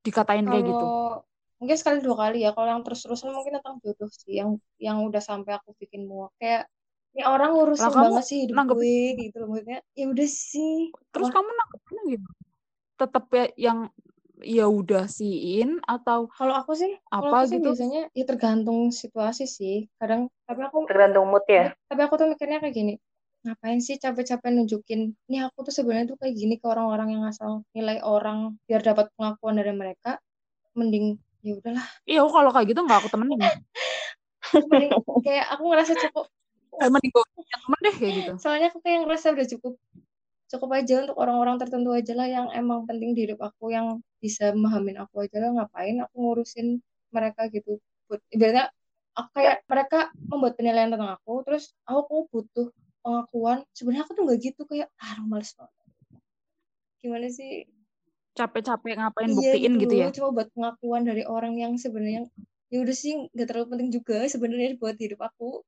Dikatain 0.05 0.45
kayak 0.45 0.63
gitu? 0.69 0.85
Kalau 0.85 1.25
mungkin 1.59 1.75
sekali 1.81 1.97
dua 1.99 2.15
kali 2.15 2.37
ya. 2.45 2.53
Kalau 2.53 2.69
yang 2.69 2.81
terus-terusan 2.85 3.33
mungkin 3.33 3.57
tentang 3.57 3.81
jodoh 3.81 4.07
sih. 4.13 4.37
Yang 4.37 4.61
yang 4.77 5.01
udah 5.03 5.19
sampai 5.19 5.57
aku 5.57 5.73
bikin 5.81 6.05
muak. 6.05 6.29
Kayak 6.37 6.69
ini 7.17 7.25
orang 7.25 7.57
ngurusin 7.57 7.89
kamu 7.89 7.99
banget 8.05 8.23
sih 8.29 8.37
hidup 8.45 8.55
nanggepin- 8.55 8.85
gue 8.85 9.23
gitu 9.27 9.35
loh. 9.41 9.47
Maksudnya 9.49 9.79
ya 9.97 10.05
udah 10.13 10.29
sih. 10.29 10.75
Terus 11.09 11.27
Apa? 11.27 11.35
kamu 11.41 11.49
nanggepinnya 11.57 12.03
gimana? 12.05 12.37
Tetap 12.99 13.23
ya 13.33 13.45
yang 13.57 13.79
ya 14.39 14.65
udah 14.71 15.05
siin 15.11 15.83
atau 15.83 16.31
kalau 16.31 16.55
aku 16.55 16.71
sih 16.75 16.91
kalau 17.11 17.31
apa 17.31 17.37
aku 17.43 17.49
sih 17.51 17.57
gitu. 17.59 17.65
biasanya 17.71 18.01
ya 18.15 18.23
tergantung 18.23 18.91
situasi 18.91 19.45
sih. 19.45 19.87
Kadang 19.99 20.31
tapi 20.47 20.61
aku 20.63 20.87
Tergantung 20.87 21.27
mood 21.27 21.43
ya. 21.47 21.75
tapi 21.91 22.01
aku 22.07 22.15
tuh 22.15 22.27
mikirnya 22.31 22.63
kayak 22.63 22.75
gini 22.75 22.95
ngapain 23.39 23.79
sih 23.79 23.95
capek-capek 23.95 24.51
nunjukin? 24.51 25.15
Ini 25.31 25.47
aku 25.47 25.63
tuh 25.63 25.71
sebenarnya 25.71 26.11
tuh 26.11 26.19
kayak 26.19 26.35
gini 26.35 26.55
ke 26.59 26.65
orang-orang 26.67 27.19
yang 27.19 27.23
asal 27.23 27.63
nilai 27.71 28.03
orang 28.03 28.59
biar 28.67 28.83
dapat 28.83 29.07
pengakuan 29.15 29.55
dari 29.55 29.71
mereka 29.71 30.19
mending 30.75 31.15
ya 31.39 31.55
udahlah. 31.55 31.87
Iya 32.03 32.19
aku 32.27 32.31
kalau 32.35 32.51
kayak 32.51 32.67
gitu 32.75 32.81
nggak 32.83 32.99
aku 32.99 33.09
temenin. 33.11 33.39
Mending 34.71 34.91
kayak 35.23 35.45
aku 35.55 35.63
ngerasa 35.67 35.93
cukup. 36.07 36.25
Kayak 36.79 36.91
mending 36.95 37.11
gue 37.11 37.23
temen 37.53 37.79
deh 37.85 37.95
kayak 37.95 38.13
gitu. 38.23 38.31
Soalnya 38.39 38.67
aku 38.71 38.79
kayak 38.83 39.07
ngerasa 39.07 39.27
udah 39.35 39.47
cukup 39.55 39.73
cukup 40.49 40.69
aja 40.73 40.93
untuk 41.05 41.17
orang-orang 41.21 41.55
tertentu 41.61 41.89
aja 41.93 42.13
lah 42.17 42.27
yang 42.27 42.47
emang 42.57 42.89
penting 42.89 43.13
di 43.13 43.29
hidup 43.29 43.39
aku 43.39 43.69
yang 43.69 44.01
bisa 44.19 44.51
memahamin 44.51 44.99
aku 44.99 45.23
aja 45.23 45.39
lah 45.39 45.51
ngapain 45.55 45.95
aku 46.03 46.15
ngurusin 46.19 46.83
mereka 47.09 47.47
gitu. 47.49 47.79
Ibaratnya 48.29 48.69
aku 49.15 49.29
kayak 49.35 49.57
mereka 49.65 49.99
membuat 50.29 50.53
penilaian 50.59 50.91
tentang 50.91 51.15
aku 51.15 51.43
terus 51.47 51.73
aku, 51.87 52.27
butuh 52.29 52.69
pengakuan. 53.01 53.63
Sebenarnya 53.73 54.03
aku 54.05 54.13
tuh 54.15 54.23
nggak 54.27 54.39
gitu 54.43 54.61
kayak 54.67 54.87
ah 54.99 55.17
males 55.25 55.51
banget. 55.55 55.87
Gimana 56.99 57.27
sih? 57.31 57.65
Capek-capek 58.35 58.95
ngapain 58.99 59.31
iya 59.31 59.35
buktiin 59.35 59.73
gitu. 59.81 59.93
ya? 59.95 60.07
Cuma 60.13 60.29
buat 60.35 60.47
pengakuan 60.53 61.03
dari 61.07 61.23
orang 61.25 61.57
yang 61.59 61.75
sebenarnya 61.75 62.27
ya 62.69 62.77
udah 62.85 62.95
sih 62.95 63.27
nggak 63.33 63.47
terlalu 63.49 63.67
penting 63.73 63.89
juga 63.89 64.17
sebenarnya 64.29 64.77
buat 64.77 64.95
hidup 64.95 65.19
aku. 65.25 65.65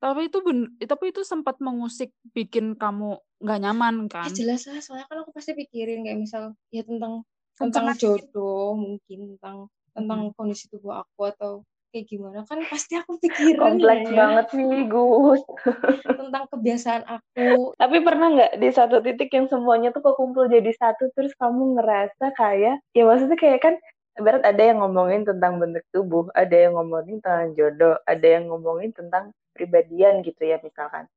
Tapi 0.00 0.32
itu 0.32 0.38
ben 0.40 0.72
tapi 0.80 1.12
itu 1.12 1.20
sempat 1.24 1.60
mengusik 1.60 2.12
bikin 2.32 2.76
kamu 2.76 3.20
nggak 3.40 3.60
nyaman 3.60 4.08
ya 4.08 4.12
kan? 4.12 4.30
jelas 4.32 4.64
lah 4.68 4.80
soalnya 4.84 5.08
kan 5.08 5.24
aku 5.24 5.32
pasti 5.32 5.52
pikirin 5.56 6.04
kayak 6.04 6.20
misal 6.20 6.56
ya 6.72 6.84
tentang 6.84 7.24
tentang 7.60 7.92
jodoh 8.00 8.72
mungkin 8.72 9.36
tentang 9.36 9.68
tentang 9.92 10.20
kondisi 10.32 10.64
tubuh 10.72 11.04
aku 11.04 11.28
atau 11.28 11.52
kayak 11.90 12.06
gimana 12.06 12.46
kan 12.46 12.62
pasti 12.70 12.94
aku 12.94 13.18
pikirin 13.18 13.58
Kompleks 13.58 14.06
ya, 14.06 14.14
banget 14.14 14.46
nih, 14.54 14.86
Gus. 14.86 15.42
tentang 16.22 16.44
kebiasaan 16.54 17.02
aku 17.02 17.74
Tapi 17.74 17.96
pernah 18.06 18.28
nggak 18.30 18.52
di 18.62 18.68
satu 18.70 19.02
titik 19.02 19.34
yang 19.34 19.50
semuanya 19.50 19.90
tuh 19.90 20.02
kekumpul 20.06 20.46
jadi 20.46 20.70
satu, 20.70 21.10
terus 21.18 21.34
kamu 21.34 21.82
ngerasa 21.82 22.30
kayak, 22.38 22.78
ya 22.94 23.02
maksudnya 23.02 23.34
kayak 23.34 23.60
kan, 23.60 23.74
ibarat 24.14 24.42
ada 24.46 24.62
yang 24.62 24.78
ngomongin 24.78 25.26
tentang 25.26 25.58
bentuk 25.58 25.82
tubuh, 25.90 26.30
ada 26.38 26.54
yang 26.54 26.78
ngomongin 26.78 27.18
tentang 27.18 27.58
jodoh, 27.58 27.98
ada 28.06 28.26
yang 28.26 28.46
ngomongin 28.46 28.94
tentang 28.94 29.34
pribadian 29.50 30.22
gitu 30.22 30.46
ya 30.46 30.62
misalkan. 30.62 31.10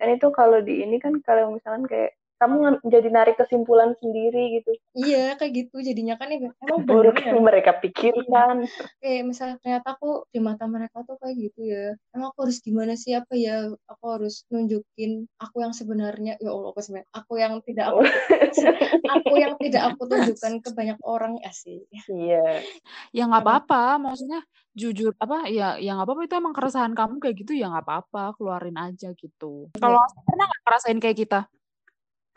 Dan 0.00 0.16
itu 0.16 0.32
kalau 0.32 0.64
di 0.64 0.80
ini 0.80 0.96
kan 0.96 1.20
kalau 1.20 1.52
misalkan 1.52 1.84
kayak 1.84 2.16
kamu 2.40 2.80
jadi 2.88 3.08
narik 3.12 3.36
kesimpulan 3.36 3.92
sendiri 4.00 4.58
gitu. 4.60 4.72
iya 4.96 5.36
kayak 5.36 5.52
gitu. 5.68 5.84
Jadinya 5.84 6.16
kan 6.16 6.32
ya, 6.32 6.40
emang 6.40 6.80
Buruk 6.88 7.20
bener 7.20 7.36
yang 7.36 7.38
ya. 7.38 7.44
mereka 7.44 7.70
pikirkan. 7.76 8.64
kayak 8.98 9.22
misalnya 9.28 9.60
ternyata 9.60 9.92
aku 9.92 10.24
di 10.32 10.40
mata 10.40 10.64
mereka 10.64 11.04
tuh 11.04 11.20
kayak 11.20 11.36
gitu 11.36 11.60
ya. 11.68 11.92
Emang 12.16 12.32
aku 12.32 12.48
harus 12.48 12.58
gimana 12.64 12.96
sih? 12.96 13.12
Apa 13.12 13.36
ya? 13.36 13.68
Aku 13.92 14.04
harus 14.08 14.48
nunjukin 14.48 15.28
aku 15.36 15.60
yang 15.60 15.76
sebenarnya. 15.76 16.40
Ya 16.40 16.48
Allah 16.48 16.72
aku 16.72 16.80
sebenarnya? 16.80 17.10
Aku 17.12 17.32
yang 17.36 17.54
tidak 17.60 17.84
aku 17.92 18.00
aku 19.20 19.32
yang 19.36 19.54
tidak 19.60 19.82
aku 19.92 20.02
tunjukkan 20.08 20.52
ke 20.64 20.70
banyak 20.72 20.98
orang. 21.04 21.36
Asik 21.44 21.84
Iya. 22.08 22.64
ya 23.12 23.22
nggak 23.28 23.44
apa-apa. 23.44 24.00
Maksudnya 24.00 24.40
jujur 24.72 25.12
apa? 25.20 25.44
Ya 25.52 25.76
ya 25.76 25.92
nggak 25.92 26.08
apa-apa. 26.08 26.22
Itu 26.24 26.34
emang 26.40 26.56
keresahan 26.56 26.96
kamu 26.96 27.20
kayak 27.20 27.36
gitu. 27.44 27.52
Ya 27.52 27.68
nggak 27.68 27.84
apa-apa. 27.84 28.32
Keluarin 28.40 28.80
aja 28.80 29.12
gitu. 29.12 29.68
Kalau 29.76 30.00
Asma 30.00 30.20
pernah 30.24 30.46
nggak 30.48 30.62
ngerasain 30.64 30.98
kayak 31.04 31.18
kita 31.20 31.40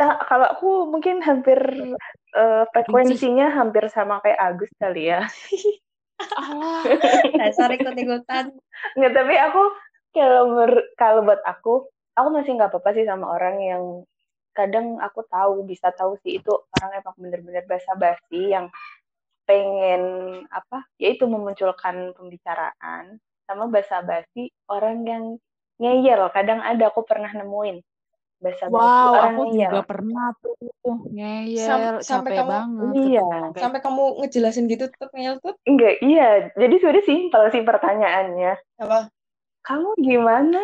Nah, 0.03 0.19
kalau 0.27 0.47
aku 0.51 0.69
mungkin 0.91 1.23
hampir 1.23 1.55
eh, 2.35 2.63
frekuensinya 2.75 3.55
hampir 3.55 3.87
sama 3.87 4.19
kayak 4.19 4.35
Agus 4.35 4.71
kali 4.75 5.15
ya. 5.15 5.23
alah 6.39 6.83
dasar 7.39 7.71
ikut 7.71 7.95
ikutan 7.95 8.51
Nggak, 8.99 9.11
tapi 9.15 9.33
aku 9.39 9.63
kalau 10.11 10.43
mer- 10.51 10.91
kalau 10.99 11.23
buat 11.23 11.39
aku, 11.47 11.87
aku 12.19 12.27
masih 12.35 12.59
nggak 12.59 12.75
apa-apa 12.75 12.89
sih 12.99 13.07
sama 13.07 13.31
orang 13.31 13.63
yang 13.63 13.83
kadang 14.51 14.99
aku 14.99 15.23
tahu 15.31 15.63
bisa 15.63 15.89
tahu 15.95 16.19
sih 16.21 16.37
itu 16.37 16.51
orang 16.51 16.99
emang 16.99 17.15
bener-bener 17.17 17.63
basa-basi 17.65 18.53
yang 18.53 18.67
pengen 19.47 20.03
apa, 20.51 20.83
yaitu 20.99 21.25
memunculkan 21.31 22.11
pembicaraan 22.13 23.23
sama 23.47 23.71
basa-basi 23.71 24.51
orang 24.67 25.07
yang 25.07 25.23
ngeyel. 25.79 26.27
Kadang 26.35 26.59
ada 26.59 26.91
aku 26.91 27.07
pernah 27.07 27.31
nemuin 27.31 27.79
basa-basi 28.43 28.75
wow 28.75 29.13
aku 29.23 29.41
ngeyel. 29.47 29.71
juga 29.71 29.81
pernah 29.83 30.27
tuh 30.37 30.53
ngeyel 31.09 31.63
Sam- 31.63 32.03
sampai 32.03 32.31
kamu- 32.35 32.51
banget 32.51 32.93
Iya. 32.99 33.27
sampai 33.55 33.79
kamu 33.79 34.03
ngejelasin 34.19 34.65
gitu 34.67 34.85
tuh 34.89 35.07
ngeyel 35.09 35.39
tuh 35.39 35.55
Enggak, 35.63 35.95
iya. 36.01 36.27
Jadi 36.53 36.73
sebenarnya 36.75 37.05
simpel 37.05 37.43
sih 37.49 37.63
pertanyaannya. 37.63 38.53
apa 38.77 38.99
Kamu 39.63 39.95
gimana? 39.97 40.59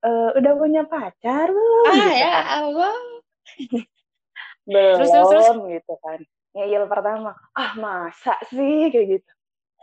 Eh, 0.00 0.30
udah 0.34 0.52
punya 0.54 0.82
pacar 0.82 1.46
belum? 1.46 1.84
ah 1.84 1.92
Gitu 1.92 2.16
ya 2.16 2.30
kan. 2.32 2.44
Allah 2.58 2.96
belum 4.64 4.96
Terus, 4.96 5.10
terus, 5.10 5.28
terus? 5.30 5.48
gitu 5.70 5.94
kan 5.98 6.20
ngeyel 6.50 6.84
pertama 6.84 7.30
ah 7.52 7.72
masa 7.74 8.34
sih 8.46 8.88
kayak 8.88 9.06
gitu 9.14 9.30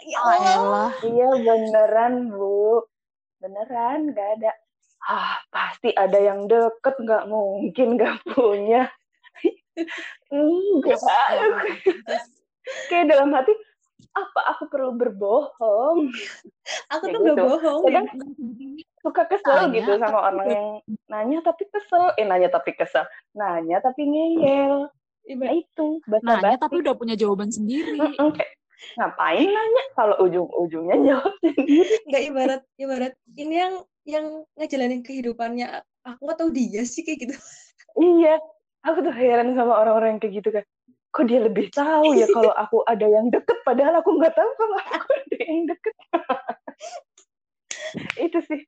ya 0.04 0.18
ah 0.20 0.38
Allah 0.56 0.90
iya 1.04 1.30
beneran 1.36 2.14
bu 2.30 2.84
beneran 3.38 4.12
gak 4.12 4.30
ada 4.38 4.52
ah 5.06 5.38
pasti 5.50 5.94
ada 5.94 6.18
yang 6.18 6.50
deket 6.50 6.96
nggak 6.98 7.24
mungkin 7.30 7.88
nggak 7.96 8.16
punya. 8.34 8.90
Enggak. 10.34 11.00
Kayak 12.90 13.06
dalam 13.14 13.30
hati 13.36 13.54
apa 14.16 14.42
aku 14.56 14.72
perlu 14.72 14.96
berbohong? 14.96 16.08
Aku 16.96 17.04
Kayak 17.04 17.14
tuh 17.14 17.22
gak 17.22 17.36
gitu. 17.36 17.44
bohong. 17.44 17.82
Kadang 17.84 18.08
suka 19.04 19.24
kesel 19.28 19.56
Nanya, 19.70 19.76
gitu 19.76 19.92
sama 20.00 20.08
tapi 20.10 20.26
orang 20.32 20.48
yang 20.50 20.68
nanya 21.06 21.38
tapi 21.44 21.64
kesel. 21.70 22.04
Eh 22.16 22.26
nanya 22.26 22.50
tapi 22.50 22.72
kesel. 22.74 23.06
Nanya 23.36 23.78
tapi 23.84 24.02
ngeyel. 24.08 24.88
Nah 24.88 25.26
Ibarat- 25.26 25.58
itu 25.58 25.88
basa 26.08 26.26
nanya 26.26 26.58
tapi 26.58 26.76
udah 26.82 26.96
punya 26.96 27.16
jawaban 27.20 27.52
sendiri. 27.52 27.98
Kayak, 28.00 28.52
ngapain 28.96 29.50
nanya 29.52 29.84
kalau 29.94 30.16
ujung-ujungnya 30.24 30.96
jawab 31.04 31.34
sendiri? 31.44 31.96
Nggak 32.08 32.24
ibarat 32.32 32.62
ibarat. 32.80 33.14
Ini 33.36 33.56
yang 33.58 33.74
yang 34.06 34.46
ngejalanin 34.56 35.02
kehidupannya. 35.02 35.82
Aku 36.06 36.30
atau 36.30 36.54
dia 36.54 36.86
sih 36.86 37.02
kayak 37.02 37.30
gitu. 37.30 37.36
Iya 37.98 38.38
aku 38.86 39.02
tuh 39.02 39.16
heran 39.18 39.58
sama 39.58 39.82
orang-orang 39.82 40.16
yang 40.16 40.22
kayak 40.22 40.36
gitu 40.40 40.50
kan 40.54 40.66
kok 41.16 41.32
dia 41.32 41.40
lebih 41.48 41.72
tahu 41.72 42.12
ya 42.12 42.28
kalau 42.28 42.52
aku 42.60 42.84
ada 42.92 43.08
yang 43.08 43.32
deket 43.32 43.56
padahal 43.64 44.04
aku 44.04 44.20
nggak 44.20 44.36
tahu 44.36 44.52
kalau 44.60 44.78
aku 44.84 45.10
ada 45.16 45.38
yang 45.42 45.62
deket. 45.66 45.96
Itu 48.30 48.40
sih 48.46 48.62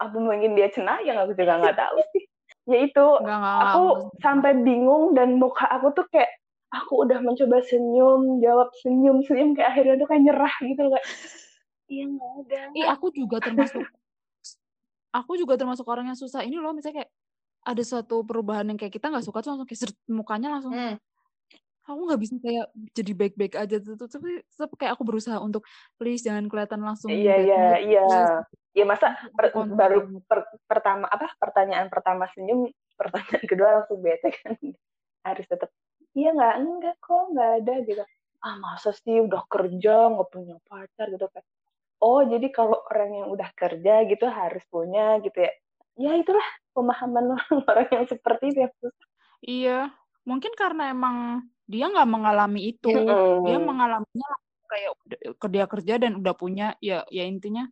apa 0.00 0.16
mungkin 0.16 0.56
dia 0.56 0.72
cenayang 0.72 1.18
aku 1.18 1.36
juga 1.36 1.60
nggak 1.60 1.76
tahu 1.76 1.98
sih. 2.14 2.24
Ya 2.70 2.86
itu 2.86 3.06
aku 3.42 4.14
sampai 4.22 4.62
bingung 4.62 5.18
dan 5.18 5.42
muka 5.42 5.66
aku 5.66 5.90
tuh 5.90 6.06
kayak 6.14 6.30
aku 6.70 7.02
udah 7.02 7.18
mencoba 7.18 7.58
senyum 7.66 8.38
jawab 8.38 8.70
senyum 8.78 9.26
senyum 9.26 9.58
kayak 9.58 9.74
akhirnya 9.74 9.98
tuh 9.98 10.06
kayak 10.06 10.22
nyerah 10.30 10.54
gitu 10.62 10.80
loh 10.86 10.94
kayak 10.94 11.06
iya 11.90 12.04
nggak 12.06 12.30
ada. 12.46 12.60
Ih, 12.78 12.86
aku 12.86 13.10
juga 13.10 13.42
termasuk 13.42 13.82
aku 15.10 15.36
juga 15.36 15.58
termasuk 15.58 15.86
orang 15.86 16.10
yang 16.10 16.18
susah 16.18 16.46
ini 16.46 16.56
loh 16.58 16.70
misalnya 16.70 17.02
kayak 17.04 17.10
ada 17.60 17.82
suatu 17.84 18.24
perubahan 18.24 18.64
yang 18.70 18.78
kayak 18.80 18.94
kita 18.94 19.12
nggak 19.12 19.26
suka 19.26 19.44
tuh 19.44 19.52
langsung 19.52 19.68
kayak 19.68 19.80
seret, 19.84 19.96
mukanya 20.08 20.48
langsung 20.48 20.72
Hmm. 20.72 20.96
aku 21.84 22.00
nggak 22.06 22.20
bisa 22.22 22.34
kayak 22.38 22.66
jadi 22.94 23.12
baik-baik 23.18 23.54
aja 23.58 23.76
tuh 23.82 24.06
tapi 24.06 24.40
tetap 24.46 24.70
kayak 24.78 24.92
aku 24.94 25.02
berusaha 25.02 25.36
untuk 25.42 25.66
please 25.98 26.22
jangan 26.22 26.46
kelihatan 26.46 26.80
langsung 26.80 27.10
Iya 27.10 27.34
iya 27.42 27.64
iya. 27.82 28.04
please." 28.06 28.34
Ya 28.70 28.86
masa 28.86 29.18
per- 29.34 29.50
baru 29.50 30.22
per- 30.30 30.46
pertama 30.70 31.10
apa 31.10 31.34
pertanyaan 31.42 31.90
pertama 31.90 32.30
senyum, 32.30 32.70
pertanyaan 33.00 33.44
kedua 33.50 33.82
langsung 33.82 33.98
bete 33.98 34.30
kan. 34.30 34.54
Harus 35.26 35.46
tetap 35.50 35.74
iya 36.14 36.30
nggak 36.30 36.54
enggak 36.62 36.96
kok 37.02 37.34
nggak 37.34 37.50
ada 37.60 37.74
gitu. 37.82 38.02
Ah 38.40 38.56
masa 38.62 38.94
sih 38.94 39.18
udah 39.26 39.42
kerja 39.50 40.14
nggak 40.14 40.28
punya 40.30 40.56
pacar 40.70 41.10
gitu 41.10 41.26
kan. 41.34 41.42
Oh 42.00 42.24
jadi 42.24 42.48
kalau 42.48 42.80
orang 42.88 43.10
yang 43.12 43.28
udah 43.28 43.48
kerja 43.52 44.08
gitu 44.08 44.24
harus 44.24 44.64
punya 44.72 45.20
gitu 45.20 45.36
ya. 45.36 45.52
Ya 46.00 46.12
itulah 46.16 46.46
pemahaman 46.72 47.36
orang 47.70 47.88
yang 47.92 48.06
seperti 48.08 48.56
itu 48.56 48.60
ya. 48.64 48.70
iya 49.40 49.78
mungkin 50.24 50.52
karena 50.52 50.92
emang 50.92 51.44
dia 51.64 51.88
nggak 51.88 52.08
mengalami 52.08 52.76
itu 52.76 52.88
Mm-mm. 52.88 53.44
dia 53.44 53.56
mengalaminya 53.60 54.28
kayak 54.68 54.90
udah- 55.04 55.50
dia 55.50 55.64
kerja 55.66 55.94
dan 55.98 56.12
udah 56.20 56.34
punya 56.36 56.76
ya 56.78 57.02
ya 57.08 57.24
intinya 57.26 57.66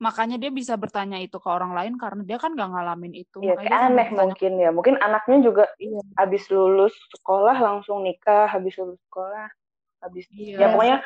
makanya 0.00 0.40
dia 0.40 0.48
bisa 0.48 0.74
bertanya 0.80 1.20
itu 1.20 1.36
ke 1.36 1.48
orang 1.48 1.76
lain 1.76 1.94
karena 2.00 2.24
dia 2.24 2.40
kan 2.40 2.56
nggak 2.56 2.70
ngalamin 2.72 3.14
itu 3.20 3.38
Iya, 3.44 3.56
aneh 3.68 4.08
mungkin 4.12 4.52
ya. 4.56 4.70
Mungkin 4.72 4.96
anaknya 5.00 5.38
juga 5.44 5.64
iya 5.76 6.00
habis 6.16 6.48
lulus 6.48 6.96
sekolah 7.20 7.56
langsung 7.60 8.00
nikah, 8.04 8.48
habis 8.48 8.76
lulus 8.80 9.00
sekolah, 9.08 9.48
habis 10.00 10.24
iya 10.32 10.64
ya 10.64 10.66
pokoknya 10.72 10.98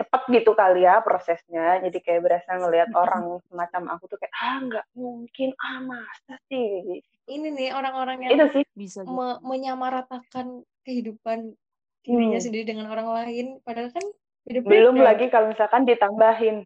cepet 0.00 0.22
gitu 0.32 0.56
kali 0.56 0.88
ya 0.88 1.04
prosesnya. 1.04 1.76
Jadi 1.84 1.98
kayak 2.00 2.24
berasa 2.24 2.56
ngelihat 2.56 2.88
orang 3.02 3.44
semacam 3.52 3.82
aku 3.96 4.08
tuh 4.08 4.18
kayak 4.18 4.32
ah 4.32 4.56
nggak 4.64 4.86
mungkin. 4.96 5.48
Ah 5.60 5.78
masa 5.84 6.34
sih? 6.48 7.04
Ini 7.28 7.48
nih 7.52 7.70
orang-orang 7.76 8.24
yang 8.24 8.32
itu 8.34 8.46
sih. 8.56 8.64
Bisa 8.72 9.04
gitu. 9.04 9.12
me- 9.12 9.40
menyamaratakan 9.44 10.64
kehidupan 10.88 11.52
dirinya 12.00 12.40
Hmm. 12.40 12.46
sendiri 12.48 12.64
dengan 12.64 12.88
orang 12.88 13.12
lain. 13.12 13.60
Padahal 13.60 13.92
kan 13.92 14.04
beda-beda 14.48 14.72
belum 14.72 14.96
lagi 15.04 15.28
kalau 15.28 15.52
misalkan 15.52 15.84
ditambahin 15.84 16.64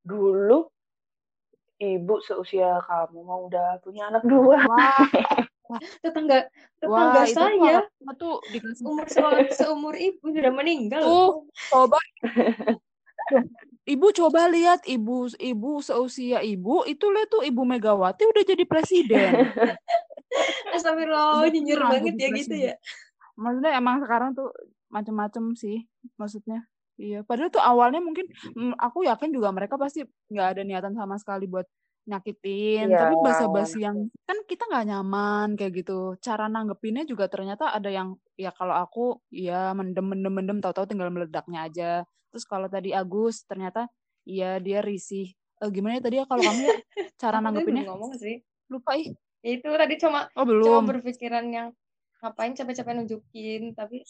dulu 0.00 0.72
ibu 1.76 2.14
seusia 2.24 2.80
kamu 2.88 3.20
mau 3.20 3.44
udah 3.52 3.84
punya 3.84 4.08
anak 4.08 4.24
dua 4.24 4.56
wah 5.66 5.80
tetangga 6.02 6.38
wah 6.86 7.12
tetangga 7.14 7.20
itu 7.26 7.34
tuh 7.34 7.40
saya 7.40 7.76
apa 7.86 8.12
tuh 8.14 8.34
dikasih 8.50 8.84
umur 8.86 9.06
se- 9.10 9.52
seumur 9.58 9.94
ibu 9.98 10.24
sudah 10.30 10.52
meninggal 10.54 11.02
tuh 11.02 11.28
coba 11.70 11.98
Ibu 13.86 14.10
coba 14.10 14.50
lihat 14.50 14.82
ibu 14.90 15.30
ibu 15.38 15.78
seusia 15.78 16.42
ibu 16.42 16.82
itu 16.90 17.06
lihat 17.06 17.30
tuh 17.30 17.46
ibu 17.46 17.62
Megawati 17.62 18.26
udah 18.26 18.42
jadi 18.42 18.66
presiden. 18.66 19.46
Astagfirullah 20.74 21.46
nyinyir 21.46 21.78
pernah 21.78 21.90
banget 21.94 22.18
ya 22.18 22.28
gitu 22.34 22.54
presiden. 22.54 22.66
ya 22.66 22.74
Maksudnya 23.38 23.72
emang 23.78 24.02
sekarang 24.02 24.30
tuh 24.34 24.50
macem-macem 24.90 25.54
sih 25.54 25.86
maksudnya. 26.18 26.66
Iya, 26.96 27.22
padahal 27.28 27.52
tuh 27.52 27.60
awalnya 27.60 28.00
mungkin 28.00 28.24
mm, 28.56 28.80
aku 28.80 29.04
yakin 29.04 29.28
juga 29.28 29.52
mereka 29.52 29.76
pasti 29.76 30.02
nggak 30.32 30.46
ada 30.56 30.62
niatan 30.64 30.96
sama 30.96 31.20
sekali 31.20 31.44
buat 31.44 31.68
nyakitin. 32.06 32.86
Iya. 32.88 32.98
tapi 33.02 33.14
basa-basi 33.20 33.78
yang 33.82 34.06
kan 34.22 34.38
kita 34.46 34.64
nggak 34.70 34.86
nyaman 34.94 35.48
kayak 35.58 35.82
gitu. 35.84 36.14
Cara 36.22 36.46
nanggepinnya 36.46 37.02
juga 37.04 37.26
ternyata 37.26 37.74
ada 37.74 37.90
yang 37.90 38.14
ya 38.38 38.54
kalau 38.54 38.78
aku 38.78 39.18
ya 39.28 39.74
mendem 39.74 40.06
mendem 40.06 40.32
mendem 40.32 40.58
tahu-tahu 40.62 40.86
tinggal 40.86 41.10
meledaknya 41.10 41.66
aja. 41.66 41.90
Terus 42.30 42.46
kalau 42.46 42.70
tadi 42.70 42.94
Agus 42.94 43.42
ternyata 43.44 43.90
iya 44.22 44.62
dia 44.62 44.80
risih. 44.80 45.34
Eh, 45.60 45.70
gimana 45.74 45.98
ya 45.98 46.02
tadi 46.06 46.16
ya 46.22 46.24
kalau 46.30 46.42
kamu 46.46 46.62
ya? 46.62 46.78
Cara 47.22 47.36
nanggepinnya? 47.42 47.84
ngomong 47.90 48.14
sih. 48.16 48.40
lupa 48.66 48.98
ih. 48.98 49.14
Ya 49.46 49.50
itu 49.62 49.68
tadi 49.70 49.94
cuma 49.98 50.26
oh 50.34 50.42
cuma 50.42 50.50
belum 50.50 50.82
berpikiran 50.90 51.46
yang 51.54 51.68
ngapain 52.18 52.50
capek-capek 52.50 52.98
nunjukin 52.98 53.78
tapi 53.78 54.02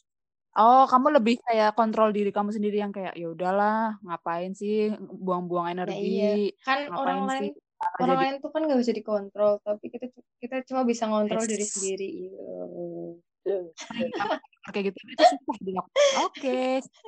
oh 0.56 0.88
kamu 0.88 1.20
lebih 1.20 1.36
kayak 1.44 1.76
kontrol 1.76 2.08
diri 2.08 2.32
kamu 2.32 2.56
sendiri 2.56 2.80
yang 2.80 2.88
kayak 2.88 3.12
ya 3.12 3.28
udahlah 3.28 4.00
ngapain 4.00 4.56
sih? 4.56 4.92
Buang-buang 4.96 5.68
ya 5.68 5.72
iya. 5.72 5.84
Energi 5.84 6.36
kan 6.64 6.88
orang 6.88 7.24
ngapain 7.24 7.28
lain 7.28 7.52
sih 7.52 7.65
orang 7.76 8.08
jadi 8.08 8.16
lain 8.16 8.34
tuh 8.40 8.50
kan 8.52 8.62
nggak 8.64 8.80
bisa 8.80 8.92
dikontrol 8.96 9.52
tapi 9.60 9.84
kita 9.92 10.06
kita 10.40 10.56
cuma 10.64 10.82
bisa 10.88 11.04
ngontrol 11.08 11.44
diri 11.44 11.64
Yes. 11.64 11.72
sendiri 11.76 12.08
iya. 12.08 13.58
kayak 14.74 14.90
gitu. 14.90 14.98
Itu 14.98 15.24
susah 15.30 15.56
dilakukan 15.62 16.14
oke. 16.26 16.58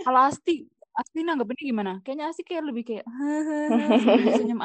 Kalau 0.06 0.20
Asti 0.30 0.54
Asti 0.94 1.20
nanggepinnya 1.22 1.64
gimana? 1.66 1.92
Kayaknya 2.06 2.24
Asti 2.30 2.42
kayak 2.46 2.64
lebih 2.70 2.82
kayak 2.86 3.04
senyum 4.38 4.62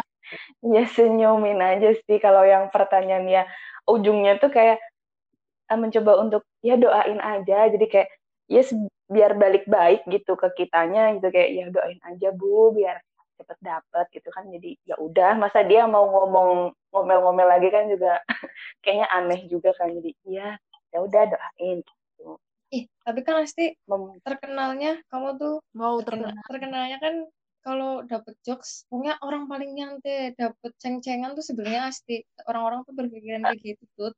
Ya 0.65 0.83
senyumin 0.89 1.60
aja 1.62 1.93
sih 2.05 2.17
kalau 2.17 2.41
yang 2.45 2.69
pertanyaannya 2.69 3.45
ujungnya 3.86 4.38
tuh 4.41 4.50
kayak 4.50 4.77
eh, 5.69 5.77
mencoba 5.77 6.22
untuk 6.22 6.45
ya 6.62 6.77
doain 6.77 7.17
aja. 7.22 7.69
Jadi 7.69 7.86
kayak 7.89 8.10
ya 8.50 8.62
se- 8.62 8.89
biar 9.10 9.38
balik 9.38 9.65
baik 9.65 10.05
gitu 10.10 10.38
ke 10.38 10.53
kitanya 10.57 11.13
gitu. 11.17 11.29
Kayak 11.33 11.50
ya 11.53 11.65
doain 11.74 12.00
aja 12.05 12.29
bu 12.33 12.74
biar 12.74 13.01
cepet 13.37 13.57
dapet 13.61 14.05
gitu 14.13 14.29
kan. 14.29 14.45
Jadi 14.49 14.77
ya 14.85 14.95
udah 14.97 15.37
masa 15.37 15.61
dia 15.65 15.85
mau 15.89 16.05
ngomong 16.07 16.73
ngomel-ngomel 16.93 17.47
lagi 17.49 17.69
kan 17.73 17.89
juga 17.89 18.21
kayaknya 18.83 19.07
aneh 19.11 19.41
juga 19.49 19.73
kan. 19.77 19.89
Jadi 19.91 20.11
ya 20.25 20.57
ya 20.93 20.99
udah 21.01 21.23
doain 21.25 21.81
gitu. 21.81 22.37
ih 22.73 22.85
tapi 23.01 23.25
kan 23.25 23.41
pasti 23.41 23.73
Mem- 23.89 24.17
terkenalnya 24.21 25.01
kamu 25.09 25.41
tuh 25.41 25.55
wow 25.73 25.97
terkenal 26.01 26.33
terkenal. 26.33 26.45
terkenalnya 26.49 26.97
kan 27.01 27.13
kalau 27.63 28.01
dapet 28.05 28.37
jokes 28.45 28.85
pokoknya 28.91 29.17
orang 29.25 29.49
paling 29.49 29.73
nyantai 29.73 30.37
dapet 30.37 30.71
ceng-cengan 30.77 31.33
tuh 31.33 31.41
sebenarnya 31.41 31.89
pasti 31.89 32.21
orang-orang 32.45 32.85
tuh 32.85 32.93
berpikiran 32.93 33.41
kayak 33.41 33.61
gitu 33.61 33.85
tuh 33.97 34.13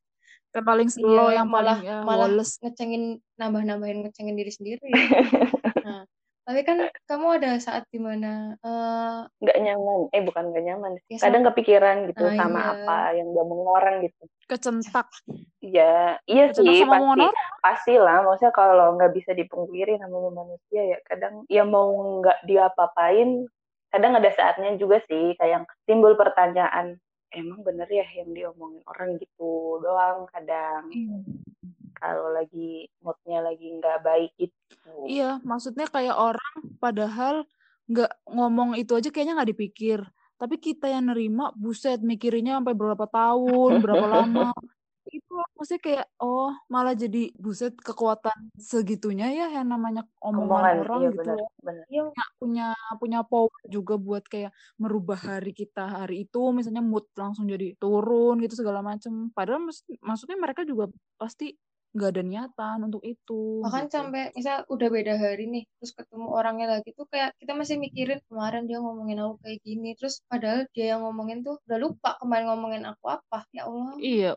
yang 0.55 0.63
paling 0.63 0.87
slow 0.87 1.27
Iya, 1.31 1.43
yang 1.43 1.47
malah 1.51 1.77
paling 1.83 1.87
ya, 1.91 1.97
malah 2.07 2.27
Wallace 2.31 2.53
ngecengin 2.63 3.03
nambah-nambahin 3.35 3.97
ngecengin 4.07 4.35
diri 4.39 4.51
sendiri. 4.55 4.87
Nah 5.85 6.07
tapi 6.45 6.61
kan 6.61 6.77
kamu 7.09 7.41
ada 7.41 7.57
saat 7.57 7.89
di 7.89 7.97
mana 7.97 8.53
eh 8.61 9.17
nggak 9.41 9.57
nyaman. 9.65 9.99
Eh 10.13 10.21
bukan 10.21 10.53
nggak 10.53 10.65
nyaman. 10.69 10.91
Ya 11.09 11.17
kadang 11.17 11.43
kepikiran 11.49 12.05
gitu 12.13 12.21
Ah, 12.21 12.37
sama 12.37 12.59
iya. 12.61 12.71
apa 12.77 12.97
yang 13.17 13.27
diomongin 13.33 13.67
orang 13.67 13.95
gitu. 14.05 14.23
Kecentak. 14.45 15.09
Iya, 15.65 16.21
iya 16.29 16.53
kecentak 16.53 16.69
sih 16.69 16.85
pasti. 16.85 17.01
orang 17.01 17.33
pastilah. 17.65 18.17
Maksudnya 18.21 18.53
kalau 18.53 18.87
nggak 18.93 19.13
bisa 19.17 19.31
dipungkiri 19.33 19.97
namanya 19.97 20.31
manusia 20.45 20.81
ya 20.85 20.97
kadang 21.09 21.49
ya 21.49 21.65
mau 21.65 21.89
nggak 22.21 22.45
diapa-apain, 22.45 23.49
kadang 23.89 24.13
ada 24.13 24.29
saatnya 24.29 24.77
juga 24.77 25.01
sih 25.09 25.33
kayak 25.41 25.49
yang 25.49 25.65
timbul 25.89 26.13
pertanyaan, 26.13 27.01
emang 27.33 27.65
bener 27.65 27.89
ya 27.89 28.05
yang 28.21 28.31
diomongin 28.31 28.85
orang 28.85 29.17
gitu 29.17 29.81
doang 29.81 30.29
kadang 30.29 30.87
kalau 31.97 32.31
lagi 32.31 32.91
moodnya 33.01 33.39
lagi 33.41 33.67
nggak 33.75 33.99
baik 34.03 34.31
gitu. 34.37 34.91
Iya, 35.07 35.39
maksudnya 35.41 35.87
kayak 35.89 36.15
orang 36.15 36.55
padahal 36.77 37.47
nggak 37.85 38.11
ngomong 38.29 38.75
itu 38.77 38.97
aja 38.97 39.09
kayaknya 39.13 39.41
nggak 39.41 39.51
dipikir. 39.53 39.99
Tapi 40.35 40.59
kita 40.59 40.91
yang 40.91 41.15
nerima, 41.15 41.55
buset 41.55 42.03
mikirinnya 42.03 42.59
sampai 42.59 42.75
berapa 42.75 43.05
tahun, 43.07 43.79
berapa 43.79 44.05
lama. 44.05 44.51
Itu 45.15 45.37
maksudnya 45.55 45.79
kayak, 45.79 46.05
oh 46.19 46.51
malah 46.67 46.91
jadi 46.91 47.31
buset 47.39 47.77
kekuatan 47.79 48.51
segitunya 48.59 49.31
ya 49.31 49.47
yang 49.47 49.69
namanya 49.71 50.03
omongan, 50.19 50.43
Omongan, 50.43 50.75
orang 50.81 50.99
iya 50.99 51.09
gitu 51.13 51.19
bener, 51.23 51.85
iya 51.87 52.03
Punya, 52.35 52.67
punya 52.99 53.19
power 53.23 53.63
juga 53.69 53.95
buat 53.95 54.25
kayak 54.27 54.51
merubah 54.75 55.15
hari 55.15 55.55
kita 55.55 56.03
hari 56.03 56.27
itu, 56.27 56.41
misalnya 56.51 56.83
mood 56.83 57.07
langsung 57.15 57.47
jadi 57.47 57.77
turun 57.79 58.43
gitu 58.43 58.59
segala 58.59 58.83
macem. 58.83 59.31
Padahal 59.31 59.63
maksudnya 60.03 60.35
mereka 60.35 60.67
juga 60.67 60.91
pasti 61.15 61.55
nggak 61.95 62.09
ada 62.11 62.23
niatan 62.27 62.77
untuk 62.91 63.03
itu. 63.07 63.63
bahkan 63.63 63.87
gitu. 63.87 63.95
sampai 63.95 64.23
misal 64.35 64.67
udah 64.67 64.87
beda 64.91 65.15
hari 65.15 65.47
nih 65.47 65.63
terus 65.79 65.95
ketemu 65.95 66.27
orangnya 66.27 66.67
lagi 66.77 66.91
tuh 66.91 67.07
kayak 67.07 67.31
kita 67.39 67.55
masih 67.55 67.79
mikirin 67.79 68.19
kemarin 68.27 68.67
dia 68.67 68.83
ngomongin 68.83 69.23
aku 69.23 69.39
kayak 69.39 69.59
gini 69.63 69.95
terus 69.95 70.19
padahal 70.27 70.67
dia 70.75 70.85
yang 70.95 71.07
ngomongin 71.07 71.41
tuh 71.41 71.55
udah 71.63 71.79
lupa 71.79 72.19
kemarin 72.19 72.45
ngomongin 72.51 72.83
aku 72.83 73.05
apa 73.07 73.47
ya 73.55 73.63
Allah 73.63 73.95
Iya, 73.95 74.31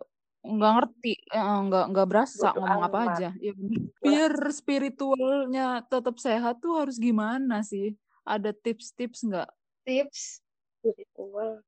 nggak 0.46 0.72
ngerti, 0.78 1.14
eh, 1.34 1.58
nggak 1.66 1.84
nggak 1.90 2.06
berasa 2.06 2.48
Bodo 2.54 2.60
ngomong 2.62 2.82
apa 2.86 2.98
aja. 3.10 3.28
Ya, 3.42 3.52
bener. 3.52 3.80
biar 4.06 4.32
spiritualnya 4.54 5.66
tetap 5.82 6.16
sehat 6.22 6.62
tuh 6.62 6.78
harus 6.78 6.96
gimana 6.96 7.66
sih? 7.66 7.98
Ada 8.22 8.54
tips-tips 8.54 9.26
nggak? 9.26 9.50
tips 9.88 10.44
Spiritual. 10.78 11.64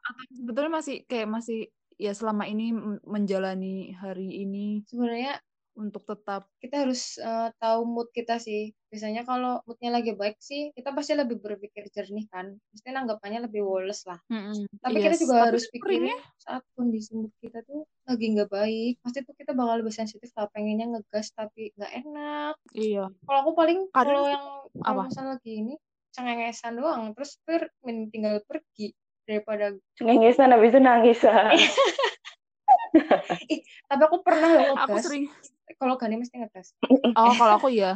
Atau 0.00 0.24
sebetulnya 0.34 0.72
masih 0.80 0.96
kayak 1.06 1.28
masih 1.30 1.70
ya 2.00 2.16
selama 2.16 2.48
ini 2.48 2.72
menjalani 3.04 3.92
hari 3.92 4.40
ini 4.40 4.80
sebenarnya 4.88 5.36
untuk 5.78 6.02
tetap 6.04 6.50
kita 6.58 6.84
harus 6.84 7.16
eh, 7.16 7.48
tahu 7.56 7.86
mood 7.86 8.08
kita 8.10 8.36
sih. 8.36 8.74
Biasanya 8.90 9.22
kalau 9.22 9.62
moodnya 9.64 9.94
lagi 9.94 10.12
baik 10.18 10.36
sih 10.42 10.74
kita 10.74 10.90
pasti 10.90 11.14
lebih 11.14 11.38
berpikir 11.38 11.86
jernih 11.94 12.26
kan. 12.28 12.58
Pasti 12.74 12.88
nanggapannya 12.90 13.46
lebih 13.46 13.62
woles 13.62 14.02
lah. 14.04 14.18
Mm-mm, 14.28 14.66
tapi 14.82 14.98
kita 15.00 15.16
yes. 15.16 15.22
juga 15.22 15.34
Tapi 15.40 15.46
harus 15.48 15.64
pikirin 15.70 16.18
saat 16.36 16.62
kondisi 16.74 17.14
mood 17.14 17.32
kita 17.38 17.62
tuh 17.64 17.86
lagi 18.04 18.26
nggak 18.34 18.50
baik 18.50 18.94
pasti 19.00 19.18
tuh 19.22 19.34
kita 19.38 19.52
bakal 19.54 19.80
lebih 19.80 19.94
sensitif 19.94 20.30
lah. 20.34 20.50
Pengennya 20.50 20.86
ngegas 20.98 21.30
tapi 21.32 21.70
nggak 21.78 21.92
enak. 22.06 22.54
Iya. 22.74 23.04
kalau 23.24 23.38
aku 23.46 23.52
paling 23.54 23.78
kalau 23.94 24.26
yang 24.26 24.44
kalau 24.82 25.06
misalnya 25.06 25.38
lagi 25.38 25.52
ini 25.54 25.74
cengengesan 26.10 26.74
doang. 26.76 27.14
Terus 27.14 27.38
per 27.46 27.70
tinggal 27.86 28.42
pergi 28.42 28.90
daripada 29.30 29.70
Cengengesan 29.94 30.50
habis 30.50 30.74
itu 30.74 30.80
nangis. 30.82 31.22
ah. 31.22 31.54
ih 33.54 33.62
tapi 33.86 34.02
aku 34.02 34.18
pernah 34.26 34.50
loh 34.50 34.74
Aku 34.82 34.98
sering. 34.98 35.30
kalau 35.78 35.94
Gani 35.94 36.18
mesti 36.18 36.42
ngegas 36.42 36.74
Oh, 37.14 37.30
kalau 37.38 37.62
aku 37.62 37.70
iya. 37.70 37.94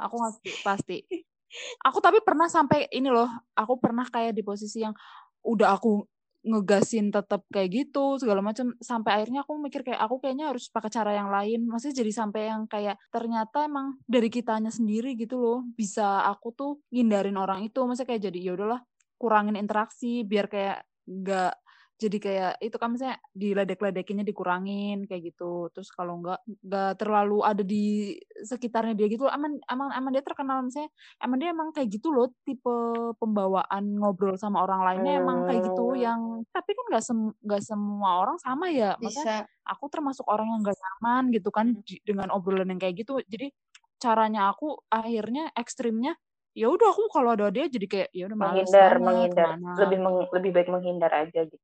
Aku 0.00 0.16
pasti 0.16 0.50
pasti. 0.64 0.96
Aku 1.82 1.98
tapi 1.98 2.22
pernah 2.22 2.46
sampai 2.46 2.86
ini 2.94 3.10
loh. 3.10 3.26
Aku 3.58 3.78
pernah 3.78 4.06
kayak 4.06 4.34
di 4.34 4.42
posisi 4.46 4.82
yang 4.82 4.94
udah 5.44 5.76
aku 5.76 6.06
ngegasin 6.44 7.08
tetap 7.08 7.40
kayak 7.48 7.72
gitu 7.72 8.20
segala 8.20 8.44
macam 8.44 8.76
sampai 8.76 9.16
akhirnya 9.16 9.48
aku 9.48 9.56
mikir 9.56 9.80
kayak 9.80 9.96
aku 9.96 10.20
kayaknya 10.20 10.52
harus 10.52 10.68
pakai 10.68 10.92
cara 10.92 11.16
yang 11.16 11.32
lain 11.32 11.64
maksudnya 11.64 12.04
jadi 12.04 12.12
sampai 12.12 12.40
yang 12.52 12.62
kayak 12.68 13.00
ternyata 13.08 13.64
emang 13.64 13.96
dari 14.04 14.28
kitanya 14.28 14.68
sendiri 14.68 15.16
gitu 15.16 15.40
loh 15.40 15.64
bisa 15.72 16.20
aku 16.28 16.52
tuh 16.52 16.72
ngindarin 16.92 17.40
orang 17.40 17.64
itu 17.64 17.80
maksudnya 17.88 18.12
kayak 18.12 18.22
jadi 18.28 18.38
ya 18.44 18.52
udahlah 18.60 18.80
kurangin 19.24 19.56
interaksi 19.56 20.20
biar 20.28 20.52
kayak 20.52 20.84
nggak 21.08 21.54
jadi 21.94 22.18
kayak 22.18 22.52
itu 22.58 22.74
kan 22.74 22.90
misalnya 22.90 23.22
diledek-ledekinnya 23.38 24.26
dikurangin 24.26 25.06
kayak 25.06 25.30
gitu. 25.30 25.70
Terus 25.70 25.94
kalau 25.94 26.18
nggak 26.20 26.42
nggak 26.66 26.92
terlalu 26.98 27.38
ada 27.46 27.62
di 27.62 28.18
sekitarnya 28.42 28.98
dia 28.98 29.06
gitu 29.06 29.30
aman 29.30 29.62
aman 29.70 29.94
aman 29.94 30.10
dia 30.10 30.20
terkenal 30.26 30.66
misalnya 30.66 30.90
emang 31.22 31.38
dia 31.38 31.48
emang 31.54 31.68
kayak 31.70 31.88
gitu 31.94 32.10
loh 32.10 32.34
tipe 32.42 32.74
pembawaan 33.22 33.94
ngobrol 33.94 34.34
sama 34.34 34.66
orang 34.66 34.82
lainnya 34.82 35.22
emang 35.22 35.46
kayak 35.46 35.70
gitu 35.70 35.84
Hmm. 35.94 36.02
yang 36.02 36.20
tapi 36.50 36.70
kan 36.74 36.84
nggak 36.90 37.04
sem 37.06 37.18
nggak 37.46 37.62
semua 37.62 38.10
orang 38.26 38.36
sama 38.42 38.66
ya. 38.74 38.98
Maksudnya 38.98 39.46
bisa. 39.46 39.70
aku 39.70 39.84
termasuk 39.86 40.26
orang 40.26 40.50
yang 40.50 40.60
nggak 40.66 40.78
nyaman 40.82 41.24
gitu 41.30 41.48
kan 41.54 41.66
di- 41.86 42.02
dengan 42.02 42.28
obrolan 42.34 42.74
yang 42.74 42.82
kayak 42.82 43.06
gitu. 43.06 43.22
Jadi 43.22 43.54
caranya 44.02 44.50
aku 44.50 44.82
akhirnya 44.90 45.54
ekstrimnya 45.54 46.18
ya 46.54 46.70
udah 46.70 46.88
aku 46.94 47.10
kalau 47.10 47.34
ada 47.34 47.50
dia 47.50 47.66
jadi 47.66 47.86
kayak 47.86 48.08
ya 48.14 48.30
udah 48.30 48.38
menghindar, 48.38 48.90
banget 48.94 49.02
menghindar. 49.02 49.46
ke 49.50 49.54
mana 49.58 49.72
Lebih 49.82 49.98
meng- 49.98 50.30
lebih 50.30 50.50
baik 50.54 50.68
menghindar 50.70 51.10
aja 51.10 51.40
gitu. 51.44 51.58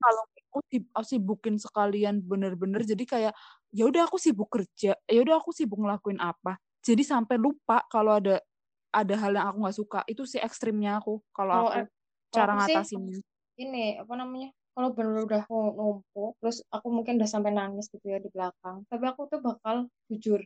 kalau 0.00 0.22
aku 0.50 0.58
sib- 0.72 0.90
aku 0.90 1.06
sibukin 1.06 1.54
sekalian 1.60 2.24
bener-bener 2.24 2.80
jadi 2.82 3.04
kayak 3.04 3.32
ya 3.70 3.84
udah 3.86 4.08
aku 4.08 4.16
sibuk 4.16 4.48
kerja 4.48 4.96
ya 4.98 5.20
udah 5.20 5.36
aku 5.38 5.52
sibuk 5.52 5.78
ngelakuin 5.78 6.18
apa 6.18 6.56
jadi 6.82 7.04
sampai 7.04 7.36
lupa 7.38 7.84
kalau 7.86 8.18
ada 8.18 8.40
ada 8.90 9.14
hal 9.16 9.32
yang 9.32 9.46
aku 9.52 9.58
nggak 9.62 9.76
suka 9.78 10.00
itu 10.08 10.24
sih 10.26 10.40
ekstrimnya 10.40 10.98
aku 10.98 11.20
kalau 11.30 11.68
aku 11.70 11.88
cara 12.32 12.52
ngatasinnya 12.56 13.20
ini 13.56 14.00
apa 14.00 14.12
namanya 14.16 14.48
kalau 14.72 14.96
bener 14.96 15.28
udah 15.28 15.42
nu- 15.46 15.74
numpuk 15.76 16.40
terus 16.40 16.64
aku 16.72 16.88
mungkin 16.88 17.20
udah 17.20 17.28
sampai 17.28 17.52
nangis 17.52 17.86
gitu 17.92 18.04
ya 18.08 18.18
di 18.18 18.32
belakang 18.32 18.84
tapi 18.88 19.04
aku 19.06 19.28
tuh 19.28 19.40
bakal 19.44 19.86
jujur 20.08 20.40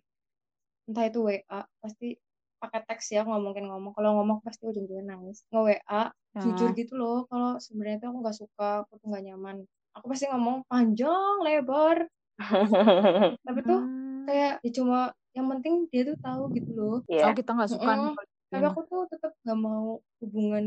entah 0.86 1.06
itu 1.06 1.18
WA 1.22 1.60
pasti 1.82 2.18
pakai 2.66 2.80
teks 2.88 3.06
ya 3.14 3.22
nggak 3.26 3.42
mungkin 3.42 3.64
ngomong 3.70 3.92
kalau 3.96 4.10
ngomong 4.20 4.38
pasti 4.44 4.62
ujung-ujungnya 4.66 5.14
nangis 5.16 5.46
nge 5.50 5.60
WA 5.66 6.02
jujur 6.36 6.68
ya 6.68 6.76
gitu 6.76 6.92
loh 7.00 7.24
kalau 7.30 7.56
sebenarnya 7.62 7.96
tuh 8.02 8.08
aku 8.12 8.18
nggak 8.26 8.36
suka 8.42 8.68
aku 8.84 8.92
tuh 9.00 9.06
nggak 9.08 9.24
nyaman 9.32 9.56
aku 9.96 10.04
pasti 10.12 10.24
ngomong 10.28 10.56
panjang 10.68 11.34
lebar 11.46 11.96
tapi 13.46 13.60
tuh 13.64 13.80
hmm. 13.80 14.26
kayak 14.28 14.52
ya 14.60 14.70
cuma 14.76 14.98
yang 15.36 15.46
penting 15.52 15.74
dia 15.92 16.02
tuh 16.08 16.16
tahu 16.20 16.42
gitu 16.56 16.70
loh 16.76 16.96
oh 17.00 17.00
Iya. 17.12 17.30
kita 17.32 17.50
nggak 17.56 17.70
suka 17.72 17.84
Mm-mm. 17.86 18.12
kalau 18.16 18.24
tapi 18.52 18.64
aku 18.72 18.80
tuh 18.88 19.00
tetap 19.12 19.32
nggak 19.42 19.58
mau 19.58 19.86
hubungan 20.22 20.64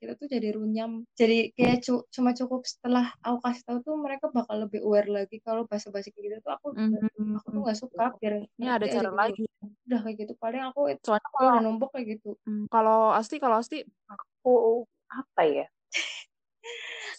kita 0.00 0.12
tuh 0.16 0.26
jadi 0.32 0.48
runyam 0.56 1.04
jadi 1.16 1.52
kayak 1.56 1.84
cu 1.84 1.94
cuma 2.08 2.30
cukup 2.32 2.64
setelah 2.64 3.12
aku 3.20 3.38
kasih 3.44 3.62
tahu 3.68 3.78
tuh 3.84 3.94
mereka 4.00 4.32
bakal 4.32 4.56
lebih 4.64 4.80
aware 4.84 5.08
lagi 5.08 5.36
kalau 5.44 5.68
bahasa 5.68 5.92
basi 5.92 6.08
kayak 6.12 6.24
gitu 6.26 6.36
tuh 6.40 6.52
aku 6.56 6.68
Mhm. 6.76 7.36
aku 7.36 7.48
tuh 7.52 7.60
nggak 7.64 7.78
suka 7.78 8.04
biar 8.20 8.34
Ini 8.56 8.68
ada 8.76 8.86
cara 8.88 9.08
gitu 9.08 9.16
lagi. 9.16 9.44
Udah 9.90 10.00
kayak 10.06 10.16
gitu 10.22 10.32
paling 10.38 10.62
aku 10.62 10.80
Soalnya 11.02 11.26
kalau 11.26 11.34
kalau 11.34 11.50
udah 11.50 11.62
numpuk 11.66 11.88
kayak 11.90 12.06
gitu 12.16 12.30
Hmm, 12.46 12.64
kalau 12.70 13.10
Asti, 13.10 13.36
kalau 13.42 13.58
Asti 13.58 13.82
Aku 14.06 14.86
apa 15.10 15.42
ya? 15.42 15.66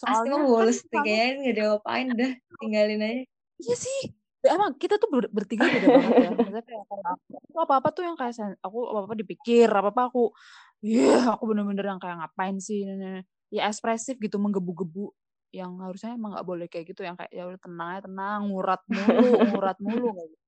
soalnya 0.00 0.32
mah 0.32 0.40
kan 0.40 0.48
bolos 0.48 0.78
nih 0.80 0.88
kamu 0.88 1.04
kayaknya 1.04 1.32
nggak 1.36 1.54
diapain 1.60 2.08
dah 2.16 2.32
tinggalin 2.58 3.00
aja 3.04 3.22
iya 3.62 3.76
sih. 3.78 4.00
Ya, 4.42 4.58
emang 4.58 4.74
kita 4.74 4.98
tuh 4.98 5.06
ber- 5.06 5.30
bertiga 5.30 5.70
beda 5.70 5.86
banget 5.86 6.14
ya. 6.18 6.28
Maksudnya 6.34 6.64
kayak 6.66 6.82
aku, 6.82 7.30
aku 7.46 7.58
apa-apa 7.62 7.88
tuh 7.94 8.02
yang 8.02 8.16
kayak 8.18 8.34
sen- 8.34 8.58
aku 8.58 8.90
apa-apa 8.90 9.14
dipikir, 9.14 9.70
apa-apa 9.70 10.10
aku 10.10 10.34
iya, 10.82 11.30
aku 11.38 11.46
bener-bener 11.46 11.86
yang 11.94 12.02
kayak 12.02 12.18
ngapain 12.18 12.58
sih. 12.58 12.82
Nah, 12.82 12.96
nah, 12.98 13.10
nah. 13.20 13.24
Ya 13.54 13.70
ekspresif 13.70 14.18
gitu, 14.18 14.42
menggebu-gebu 14.42 15.14
yang 15.54 15.78
harusnya 15.78 16.16
emang 16.18 16.34
nggak 16.34 16.48
boleh 16.48 16.66
kayak 16.66 16.90
gitu 16.90 17.04
yang 17.06 17.14
kayak 17.14 17.30
ya 17.30 17.44
udah 17.44 17.60
tenang 17.60 17.88
aja 17.92 18.00
tenang 18.08 18.40
ngurat 18.50 18.80
mulu 18.88 19.30
ngurat 19.52 19.78
mulu 19.78 20.08
kayak 20.16 20.28
gitu. 20.32 20.41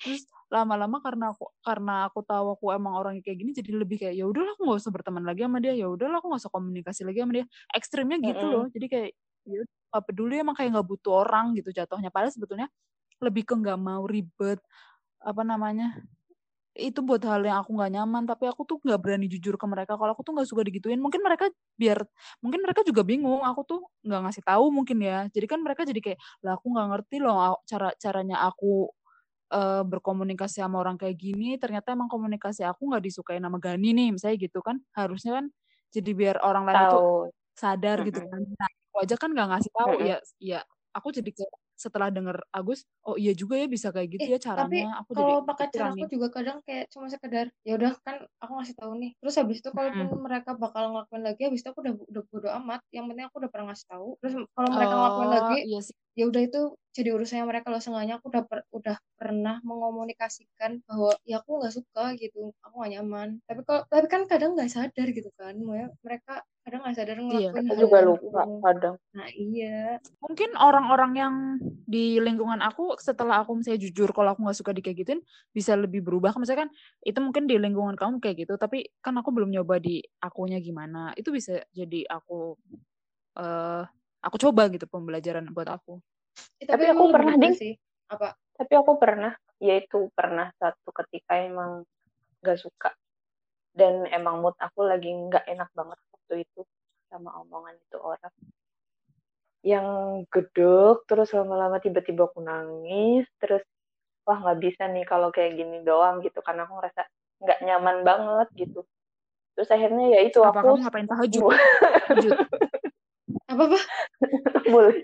Terus 0.00 0.26
lama-lama 0.50 0.98
karena 0.98 1.30
aku 1.30 1.46
karena 1.62 2.10
aku 2.10 2.20
tahu 2.26 2.58
aku 2.58 2.64
emang 2.74 2.98
orangnya 2.98 3.22
kayak 3.22 3.38
gini 3.38 3.50
jadi 3.54 3.70
lebih 3.78 3.96
kayak 4.02 4.14
ya 4.18 4.26
udahlah 4.26 4.52
aku 4.58 4.62
nggak 4.66 4.80
usah 4.82 4.92
berteman 4.92 5.22
lagi 5.22 5.40
sama 5.46 5.58
dia. 5.62 5.72
Ya 5.78 5.86
udahlah 5.86 6.18
aku 6.18 6.26
nggak 6.32 6.42
usah 6.42 6.52
komunikasi 6.52 7.00
lagi 7.06 7.18
sama 7.22 7.32
dia. 7.38 7.46
Ekstrimnya 7.70 8.18
gitu 8.24 8.44
Mm-mm. 8.44 8.50
loh. 8.50 8.64
Jadi 8.74 8.86
kayak 8.90 9.10
ya 9.46 9.60
nggak 9.94 10.04
peduli 10.10 10.34
emang 10.42 10.56
kayak 10.58 10.70
nggak 10.74 10.88
butuh 10.90 11.12
orang 11.22 11.54
gitu 11.54 11.70
jatuhnya. 11.70 12.10
Padahal 12.10 12.32
sebetulnya 12.34 12.66
lebih 13.22 13.44
ke 13.46 13.54
nggak 13.54 13.78
mau 13.78 14.02
ribet 14.08 14.58
apa 15.22 15.42
namanya 15.44 16.00
itu 16.78 17.02
buat 17.02 17.20
hal 17.26 17.42
yang 17.44 17.60
aku 17.62 17.70
nggak 17.76 17.92
nyaman. 17.98 18.24
Tapi 18.30 18.44
aku 18.50 18.62
tuh 18.66 18.78
nggak 18.82 19.00
berani 19.02 19.26
jujur 19.30 19.54
ke 19.58 19.66
mereka. 19.70 19.94
Kalau 19.98 20.12
aku 20.14 20.22
tuh 20.26 20.32
nggak 20.38 20.48
suka 20.50 20.62
digituin 20.66 20.98
mungkin 21.02 21.20
mereka 21.22 21.50
biar 21.78 22.02
mungkin 22.42 22.60
mereka 22.64 22.82
juga 22.86 23.02
bingung. 23.06 23.42
Aku 23.46 23.62
tuh 23.66 23.80
nggak 24.06 24.20
ngasih 24.26 24.42
tahu 24.46 24.66
mungkin 24.74 24.98
ya. 25.02 25.26
Jadi 25.30 25.46
kan 25.50 25.60
mereka 25.62 25.82
jadi 25.86 26.00
kayak 26.02 26.18
lah 26.46 26.58
aku 26.58 26.66
nggak 26.74 26.86
ngerti 26.96 27.16
loh 27.22 27.58
cara 27.66 27.94
caranya 27.98 28.42
aku 28.46 28.90
eh, 29.54 29.82
berkomunikasi 29.86 30.56
sama 30.64 30.76
orang 30.82 30.96
kayak 31.00 31.16
gini 31.18 31.56
ternyata 31.62 31.92
emang 31.96 32.08
komunikasi 32.10 32.62
aku 32.66 32.82
nggak 32.90 33.02
disukai 33.06 33.38
sama 33.42 33.58
Gani 33.62 33.88
nih 33.96 34.08
misalnya 34.14 34.36
gitu 34.46 34.58
kan 34.64 34.76
harusnya 34.96 35.32
kan 35.42 35.46
jadi 35.94 36.10
biar 36.14 36.36
orang 36.46 36.64
lain 36.68 36.78
Tahu. 36.86 37.30
sadar 37.58 37.98
gitu 38.06 38.20
kan 38.30 38.40
nah 38.58 38.70
aku 38.90 38.96
aja 39.04 39.14
kan 39.20 39.30
nggak 39.34 39.48
ngasih 39.50 39.72
tahu 39.76 39.92
ya 40.02 40.16
ya 40.40 40.58
aku 40.96 41.08
jadi 41.14 41.30
kayak 41.36 41.52
setelah 41.80 42.08
denger 42.12 42.36
Agus 42.52 42.84
oh 43.08 43.16
iya 43.16 43.32
juga 43.32 43.54
ya 43.56 43.66
bisa 43.70 43.88
kayak 43.94 44.08
gitu 44.20 44.26
Eh, 44.26 44.30
ya 44.34 44.38
tapi 44.52 44.76
caranya 44.76 45.00
aku 45.00 45.10
jadi 45.16 45.32
kalau 45.32 45.40
pakai 45.48 45.66
cara 45.72 45.88
aku 45.96 46.04
juga 46.12 46.28
kadang 46.36 46.58
kayak 46.66 46.84
cuma 46.92 47.06
sekedar 47.08 47.46
ya 47.66 47.72
udah 47.78 47.92
kan 48.04 48.16
aku 48.42 48.52
ngasih 48.58 48.76
tahu 48.80 48.92
nih. 49.00 49.10
Terus 49.20 49.34
habis 49.40 49.56
itu 49.64 49.70
kalaupun 49.72 50.06
Mm-mm. 50.06 50.24
mereka 50.26 50.50
bakal 50.60 50.82
ngelakuin 50.92 51.22
lagi 51.24 51.40
habis 51.48 51.60
itu 51.64 51.68
aku 51.72 51.80
udah 51.84 51.94
udah 52.10 52.22
bodo 52.30 52.48
amat. 52.60 52.80
Yang 52.92 53.04
penting 53.08 53.24
aku 53.28 53.36
udah 53.42 53.50
pernah 53.52 53.66
ngasih 53.72 53.86
tahu. 53.90 54.08
Terus 54.20 54.34
kalau 54.56 54.70
mereka 54.76 54.94
ngelakuin 55.00 55.30
oh 55.30 55.36
lagi 55.36 55.56
iya 55.66 55.78
sih 55.86 55.96
ya 56.18 56.26
udah 56.26 56.42
itu 56.42 56.60
jadi 56.90 57.14
urusannya 57.14 57.46
mereka 57.46 57.70
loh. 57.70 57.78
Seenggaknya 57.78 58.18
aku 58.18 58.34
udah 58.34 58.42
per- 58.46 58.66
udah 58.74 58.96
pernah 59.14 59.62
mengomunikasikan 59.62 60.82
bahwa 60.82 61.14
ya 61.22 61.38
aku 61.38 61.62
nggak 61.62 61.74
suka 61.74 62.18
gitu 62.18 62.50
aku 62.66 62.74
gak 62.82 62.92
nyaman. 62.98 63.38
Tapi 63.46 63.60
kalau 63.62 63.86
tapi 63.86 64.06
kan 64.10 64.26
kadang 64.26 64.58
nggak 64.58 64.70
sadar 64.70 65.06
gitu 65.14 65.30
kan 65.38 65.54
mereka 66.02 66.42
kadang 66.60 66.84
nggak 66.84 66.96
sadar 66.98 67.16
iya 67.16 67.24
ngelakuin 67.24 67.64
Kita 67.64 67.72
hal 67.72 67.82
juga 67.86 67.98
lupa 68.04 68.42
kadang. 68.66 68.94
nah 69.14 69.28
iya. 69.30 70.02
Mungkin 70.20 70.50
orang-orang 70.58 71.12
yang 71.14 71.34
di 71.86 72.18
lingkungan 72.18 72.58
aku 72.58 72.98
setelah 72.98 73.42
aku 73.46 73.54
misalnya 73.58 73.80
jujur 73.86 74.10
kalau 74.10 74.34
aku 74.34 74.42
nggak 74.44 74.58
suka 74.58 74.70
di 74.74 74.82
kayak 74.82 74.98
gituin 75.06 75.22
bisa 75.54 75.78
lebih 75.78 76.02
berubah. 76.02 76.34
Misalnya 76.42 76.66
kan 76.66 76.70
itu 77.06 77.18
mungkin 77.22 77.46
di 77.46 77.54
lingkungan 77.54 77.94
kamu 77.94 78.18
kayak 78.18 78.44
gitu 78.46 78.58
tapi 78.58 78.90
kan 78.98 79.14
aku 79.14 79.30
belum 79.30 79.54
nyoba 79.54 79.78
di 79.78 80.02
akunya 80.18 80.58
gimana. 80.58 81.14
Itu 81.14 81.30
bisa 81.30 81.62
jadi 81.70 82.02
aku 82.10 82.58
eh 83.38 83.84
aku 84.20 84.36
coba 84.36 84.68
gitu 84.68 84.84
pembelajaran 84.86 85.48
buat 85.50 85.68
aku 85.68 86.00
Eh, 86.60 86.66
Tapi 86.68 86.86
tapi 86.88 86.92
aku 86.94 87.04
pernah, 87.12 87.34
Ding. 87.36 87.56
sih 87.56 87.72
apa 88.10 88.36
Tapi 88.56 88.72
aku 88.76 88.92
pernah, 89.00 89.32
yaitu 89.60 90.12
pernah 90.12 90.52
satu 90.60 90.92
ketika 90.92 91.40
emang 91.40 91.84
gak 92.44 92.60
suka. 92.60 92.92
Dan 93.72 94.04
emang 94.10 94.44
mood 94.44 94.56
aku 94.60 94.84
lagi 94.84 95.08
nggak 95.08 95.46
enak 95.46 95.70
banget 95.72 95.98
waktu 96.10 96.34
itu 96.44 96.60
sama 97.08 97.32
omongan 97.40 97.78
itu 97.80 97.96
orang. 97.96 98.34
Yang 99.64 99.88
gedek, 100.28 100.96
terus 101.08 101.32
lama-lama 101.32 101.80
tiba-tiba 101.80 102.28
aku 102.28 102.40
nangis, 102.44 103.24
terus 103.40 103.64
wah 104.28 104.36
nggak 104.42 104.60
bisa 104.60 104.88
nih 104.90 105.04
kalau 105.08 105.32
kayak 105.32 105.56
gini 105.56 105.80
doang 105.80 106.20
gitu. 106.20 106.44
Karena 106.44 106.68
aku 106.68 106.76
ngerasa 106.76 107.02
nggak 107.40 107.58
nyaman 107.64 107.96
banget 108.04 108.48
gitu. 108.58 108.84
Terus 109.56 109.68
akhirnya 109.72 110.18
ya 110.18 110.20
itu 110.24 110.40
apa 110.44 110.60
aku 110.60 110.76
kamu 110.76 110.82
ngapain 110.84 111.08
tahajud 111.08 111.42
apa 113.50 113.62
apa? 113.66 113.78
Boleh. 114.74 114.96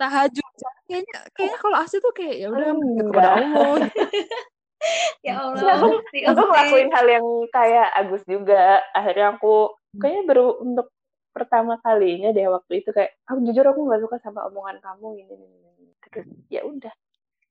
Tahajud. 0.00 0.44
Kayaknya 0.88 1.18
kayaknya 1.36 1.58
kalau 1.60 1.76
asli 1.78 1.98
tuh 2.00 2.12
kayak 2.16 2.36
ya 2.40 2.46
udah 2.48 2.68
enggak. 2.72 3.06
kepada 3.12 3.30
Allah. 3.36 3.76
Ya 5.22 5.38
Allah 5.38 5.78
aku 5.78 6.02
Usti, 6.02 6.26
aku 6.26 6.42
Usti. 6.42 6.48
ngelakuin 6.50 6.90
hal 6.90 7.06
yang 7.06 7.26
kayak 7.54 7.88
Agus 7.94 8.22
juga. 8.26 8.82
Akhirnya 8.90 9.38
aku 9.38 9.78
kayaknya 9.94 10.22
baru 10.26 10.46
untuk 10.58 10.90
pertama 11.32 11.78
kalinya 11.80 12.34
deh 12.34 12.44
waktu 12.50 12.84
itu 12.84 12.90
kayak 12.92 13.14
aku 13.24 13.40
jujur 13.46 13.64
aku 13.64 13.80
nggak 13.88 14.02
suka 14.04 14.16
sama 14.20 14.44
omongan 14.50 14.82
kamu 14.82 15.22
ini 15.22 15.32
ini, 15.32 15.46
ini, 15.48 15.70
ini." 15.80 15.92
terus 16.02 16.28
ya 16.50 16.60
udah. 16.66 16.92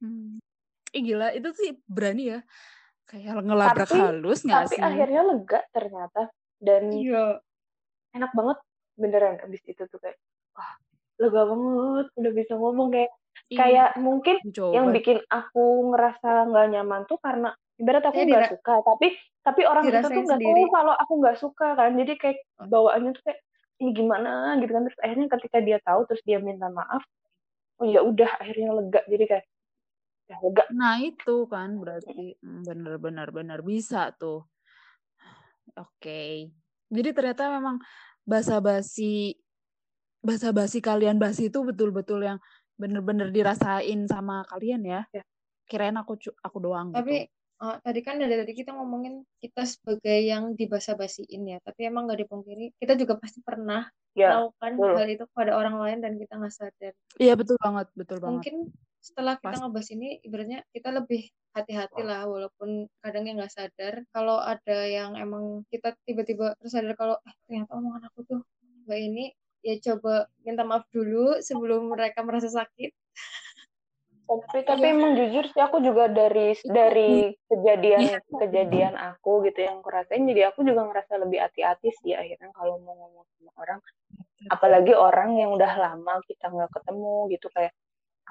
Hmm. 0.03 0.37
Ih, 0.91 1.01
gila 1.07 1.31
itu 1.31 1.49
sih 1.55 1.71
berani 1.87 2.35
ya. 2.35 2.39
Kayak 3.07 3.43
ngelabrak 3.47 3.87
Tapi- 3.87 4.01
halus 4.03 4.39
nggak 4.43 4.63
tapi 4.67 4.75
sih? 4.75 4.81
akhirnya 4.83 5.21
lega 5.23 5.59
ternyata. 5.71 6.21
Dan 6.61 6.83
iya. 6.93 7.39
enak 8.11 8.31
banget 8.35 8.59
beneran 9.01 9.41
abis 9.41 9.61
itu 9.65 9.83
tuh 9.89 9.97
kayak 9.97 10.17
wah 10.53 10.73
lega 11.17 11.41
banget 11.43 12.07
udah 12.15 12.31
bisa 12.33 12.53
ngomong 12.55 12.89
kayak 12.89 13.11
Ih, 13.47 13.57
kayak 13.57 13.89
mungkin 13.97 14.37
dicoba. 14.43 14.73
yang 14.75 14.85
bikin 14.91 15.17
aku 15.27 15.63
ngerasa 15.91 16.29
nggak 16.47 16.67
nyaman 16.71 17.01
tuh 17.09 17.19
karena 17.19 17.51
ibarat 17.75 18.03
aku 18.05 18.15
Kayak 18.15 18.27
nggak 18.27 18.43
dira- 18.45 18.53
suka 18.53 18.73
tapi 18.85 19.07
tapi 19.41 19.61
orang 19.65 19.83
itu 19.89 20.07
tuh 20.07 20.23
nggak 20.23 20.39
tahu 20.39 20.65
kalau 20.69 20.93
aku 20.93 21.13
nggak 21.17 21.37
suka 21.39 21.67
kan 21.73 21.91
jadi 21.97 22.13
kayak 22.15 22.37
bawaannya 22.61 23.11
tuh 23.17 23.23
kayak 23.25 23.39
ini 23.81 23.91
gimana 23.91 24.31
gitu 24.61 24.71
kan 24.71 24.83
terus 24.85 24.99
akhirnya 25.01 25.27
ketika 25.33 25.57
dia 25.59 25.77
tahu 25.81 25.99
terus 26.05 26.21
dia 26.21 26.37
minta 26.37 26.69
maaf 26.69 27.01
oh 27.81 27.87
ya 27.89 28.05
udah 28.05 28.29
akhirnya 28.37 28.69
lega 28.77 29.01
jadi 29.09 29.25
kayak 29.25 29.45
ya 30.29 30.37
lega 30.39 30.63
Nah 30.71 30.95
itu 31.01 31.35
kan 31.49 31.69
berarti 31.75 32.37
hmm, 32.37 32.61
bener-bener 32.63 33.27
bener 33.33 33.59
bisa 33.61 34.13
tuh. 34.15 34.45
Oke. 35.75 36.51
Jadi 36.91 37.09
ternyata 37.15 37.47
memang 37.49 37.79
basa-basi 38.25 39.37
basa-basi 40.21 40.79
kalian 40.79 41.17
basi 41.17 41.49
itu 41.49 41.65
betul-betul 41.65 42.21
yang 42.21 42.37
bener-bener 42.77 43.29
dirasain 43.33 44.05
sama 44.09 44.45
kalian 44.49 44.81
ya. 44.85 45.01
Ya. 45.13 45.23
Kirain 45.65 45.95
aku 45.97 46.17
aku 46.41 46.57
doang 46.61 46.91
tapi 46.91 47.25
gitu. 47.25 47.63
eh, 47.63 47.75
tadi 47.79 47.99
kan 48.03 48.19
dari 48.19 48.35
tadi 48.35 48.53
kita 48.57 48.75
ngomongin 48.75 49.23
kita 49.39 49.63
sebagai 49.63 50.17
yang 50.19 50.53
dibasa-basiin 50.57 51.41
ya 51.47 51.57
tapi 51.63 51.87
emang 51.87 52.09
nggak 52.09 52.27
dipungkiri 52.27 52.75
kita 52.75 52.99
juga 52.99 53.15
pasti 53.21 53.39
pernah 53.39 53.87
ya 54.11 54.43
melakukan 54.43 54.71
betul. 54.75 54.95
hal 54.99 55.07
itu 55.07 55.23
kepada 55.31 55.51
orang 55.55 55.75
lain 55.79 55.99
dan 56.03 56.13
kita 56.19 56.33
nggak 56.35 56.53
sadar 56.53 56.93
Iya 57.15 57.33
betul 57.39 57.55
banget, 57.61 57.87
betul 57.95 58.17
banget. 58.19 58.33
mungkin 58.35 58.55
setelah 59.01 59.33
kita 59.41 59.57
Pasti. 59.57 59.61
ngebahas 59.65 59.89
ini 59.97 60.09
ibaratnya 60.21 60.59
kita 60.69 60.89
lebih 60.93 61.21
hati-hati 61.51 62.01
lah 62.05 62.29
walaupun 62.29 62.69
kadang 63.01 63.27
yang 63.27 63.41
nggak 63.41 63.51
sadar 63.51 64.05
kalau 64.13 64.39
ada 64.39 64.87
yang 64.87 65.17
emang 65.17 65.65
kita 65.67 65.97
tiba-tiba 66.05 66.55
tersadar 66.61 66.93
kalau 66.95 67.17
eh 67.25 67.35
ternyata 67.43 67.75
omongan 67.75 68.07
aku 68.07 68.19
tuh 68.23 68.41
mbak 68.87 68.99
ini 69.01 69.25
ya 69.61 69.75
coba 69.81 70.29
minta 70.41 70.63
maaf 70.63 70.85
dulu 70.89 71.41
sebelum 71.41 71.91
mereka 71.91 72.23
merasa 72.23 72.47
sakit 72.47 72.93
tapi 74.31 74.63
tapi 74.63 74.85
Iya. 74.87 74.95
emang 74.95 75.11
jujur 75.19 75.43
sih 75.51 75.59
aku 75.59 75.83
juga 75.83 76.07
dari 76.07 76.55
dari 76.63 77.35
kejadian 77.51 77.99
Iya. 77.99 78.17
kejadian 78.31 78.93
aku 78.95 79.43
gitu 79.43 79.59
yang 79.59 79.83
kurasain 79.83 80.23
jadi 80.23 80.55
aku 80.55 80.63
juga 80.63 80.87
ngerasa 80.87 81.19
lebih 81.19 81.43
hati-hati 81.43 81.91
sih 81.99 82.15
akhirnya 82.15 82.47
kalau 82.55 82.79
mau 82.79 82.95
ngomong 82.95 83.27
sama 83.35 83.51
orang 83.59 83.79
apalagi 84.47 84.95
orang 84.95 85.35
yang 85.35 85.51
udah 85.51 85.73
lama 85.75 86.23
kita 86.23 86.47
nggak 86.47 86.71
ketemu 86.71 87.27
gitu 87.35 87.51
kayak 87.51 87.75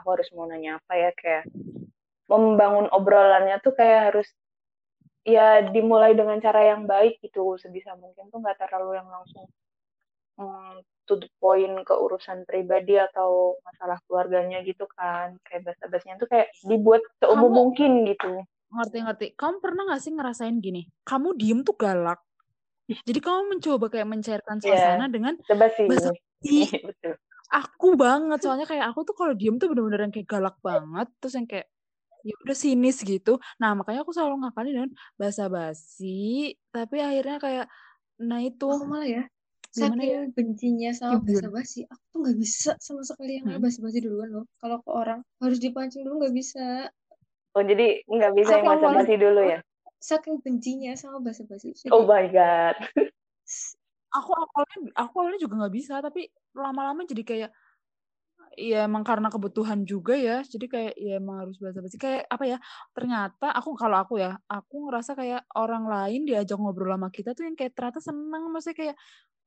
aku 0.01 0.17
harus 0.17 0.29
mau 0.33 0.49
nanya 0.49 0.81
apa 0.81 0.93
ya 0.97 1.11
kayak 1.13 1.45
membangun 2.27 2.89
obrolannya 2.89 3.61
tuh 3.61 3.77
kayak 3.77 4.13
harus 4.13 4.29
ya 5.29 5.61
dimulai 5.69 6.17
dengan 6.17 6.41
cara 6.41 6.73
yang 6.73 6.89
baik 6.89 7.21
gitu 7.21 7.61
sebisa 7.61 7.93
mungkin 8.01 8.33
tuh 8.33 8.41
nggak 8.41 8.57
terlalu 8.57 8.97
yang 8.97 9.09
langsung 9.13 9.45
hmm, 10.41 10.81
to 11.05 11.21
the 11.21 11.29
point 11.37 11.77
ke 11.85 11.93
urusan 11.93 12.49
pribadi 12.49 12.97
atau 12.97 13.61
masalah 13.61 14.01
keluarganya 14.09 14.65
gitu 14.65 14.89
kan 14.97 15.37
kayak 15.45 15.69
basa-basinya 15.69 16.17
tuh 16.17 16.29
kayak 16.33 16.49
dibuat 16.65 17.05
seumum 17.21 17.53
mungkin 17.53 18.09
gitu 18.09 18.43
Ngerti-ngerti. 18.71 19.35
Kamu 19.35 19.59
pernah 19.59 19.83
gak 19.91 19.99
sih 19.99 20.15
ngerasain 20.15 20.63
gini? 20.63 20.87
Kamu 21.03 21.35
diem 21.35 21.67
tuh 21.67 21.75
galak. 21.75 22.23
Jadi 22.87 23.19
kamu 23.19 23.59
mencoba 23.59 23.87
kayak 23.91 24.07
mencairkan 24.07 24.63
Iya. 24.63 24.95
suasana 24.95 25.07
dengan 25.11 25.35
coba 25.43 25.67
sih 25.75 25.87
basa 25.87 26.11
betul 26.91 27.15
aku 27.51 27.99
banget 27.99 28.39
soalnya 28.41 28.65
kayak 28.65 28.95
aku 28.95 29.03
tuh 29.03 29.15
kalau 29.15 29.35
diem 29.35 29.59
tuh 29.59 29.67
bener-bener 29.69 30.07
yang 30.07 30.15
kayak 30.15 30.29
galak 30.29 30.57
banget 30.63 31.11
terus 31.19 31.35
yang 31.35 31.45
kayak 31.45 31.67
ya 32.21 32.35
udah 32.45 32.55
sinis 32.55 33.01
gitu 33.03 33.37
nah 33.57 33.73
makanya 33.73 34.05
aku 34.05 34.13
selalu 34.13 34.45
ngapalin 34.45 34.73
dengan 34.77 34.91
basa-basi 35.17 36.55
tapi 36.69 36.97
akhirnya 37.01 37.37
kayak 37.37 37.67
nah 38.21 38.39
itu 38.39 38.67
aku 38.67 38.87
malah 38.87 39.09
ya 39.09 39.25
Gimana 39.71 40.03
ya? 40.03 40.19
saking 40.27 40.35
bencinya 40.35 40.91
sama 40.91 41.13
Gimana? 41.17 41.27
basa-basi 41.31 41.81
aku 41.87 42.03
tuh 42.11 42.19
nggak 42.21 42.37
bisa 42.37 42.71
sama 42.79 43.03
sekali 43.03 43.39
yang 43.39 43.47
Hmm. 43.49 43.63
basa-basi 43.63 43.99
duluan 43.99 44.29
loh 44.31 44.45
kalau 44.59 44.83
ke 44.83 44.91
orang 44.91 45.21
harus 45.39 45.59
dipancing 45.59 46.03
dulu 46.03 46.27
nggak 46.27 46.35
bisa 46.35 46.91
Oh 47.51 47.63
jadi 47.63 48.03
nggak 48.05 48.33
bisa 48.35 48.53
yang 48.53 48.67
awalnya- 48.69 49.03
basa-basi 49.03 49.15
dulu 49.17 49.41
ya? 49.43 49.59
saking 49.99 50.37
bencinya 50.41 50.93
sama 50.95 51.19
basa-basi 51.19 51.71
jadi 51.73 51.91
Oh 51.91 52.03
my 52.05 52.27
god. 52.29 52.77
Aku 54.11 54.31
awalnya 54.35 54.77
aku 54.99 55.15
awalnya 55.23 55.39
juga 55.43 55.55
nggak 55.63 55.75
bisa, 55.79 55.95
tapi 56.03 56.27
lama-lama 56.59 57.07
jadi 57.07 57.23
kayak 57.23 57.51
ya 58.59 58.85
emang 58.89 59.03
karena 59.07 59.29
kebutuhan 59.33 59.87
juga 59.87 60.15
ya. 60.19 60.43
Jadi 60.45 60.67
kayak 60.71 60.95
ya 60.99 61.13
emang 61.23 61.47
harus 61.47 61.57
basa-basi. 61.63 61.97
Kayak 62.01 62.27
apa 62.31 62.45
ya? 62.47 62.59
Ternyata 62.97 63.47
aku 63.55 63.71
kalau 63.79 63.97
aku 64.03 64.15
ya, 64.23 64.37
aku 64.51 64.91
ngerasa 64.91 65.13
kayak 65.19 65.43
orang 65.57 65.87
lain 65.87 66.21
diajak 66.29 66.59
ngobrol 66.59 66.91
sama 66.95 67.09
kita 67.15 67.33
tuh 67.37 67.47
yang 67.49 67.57
kayak 67.59 67.73
ternyata 67.79 68.01
seneng. 68.03 68.43
Maksudnya 68.53 68.77
kayak 68.79 68.97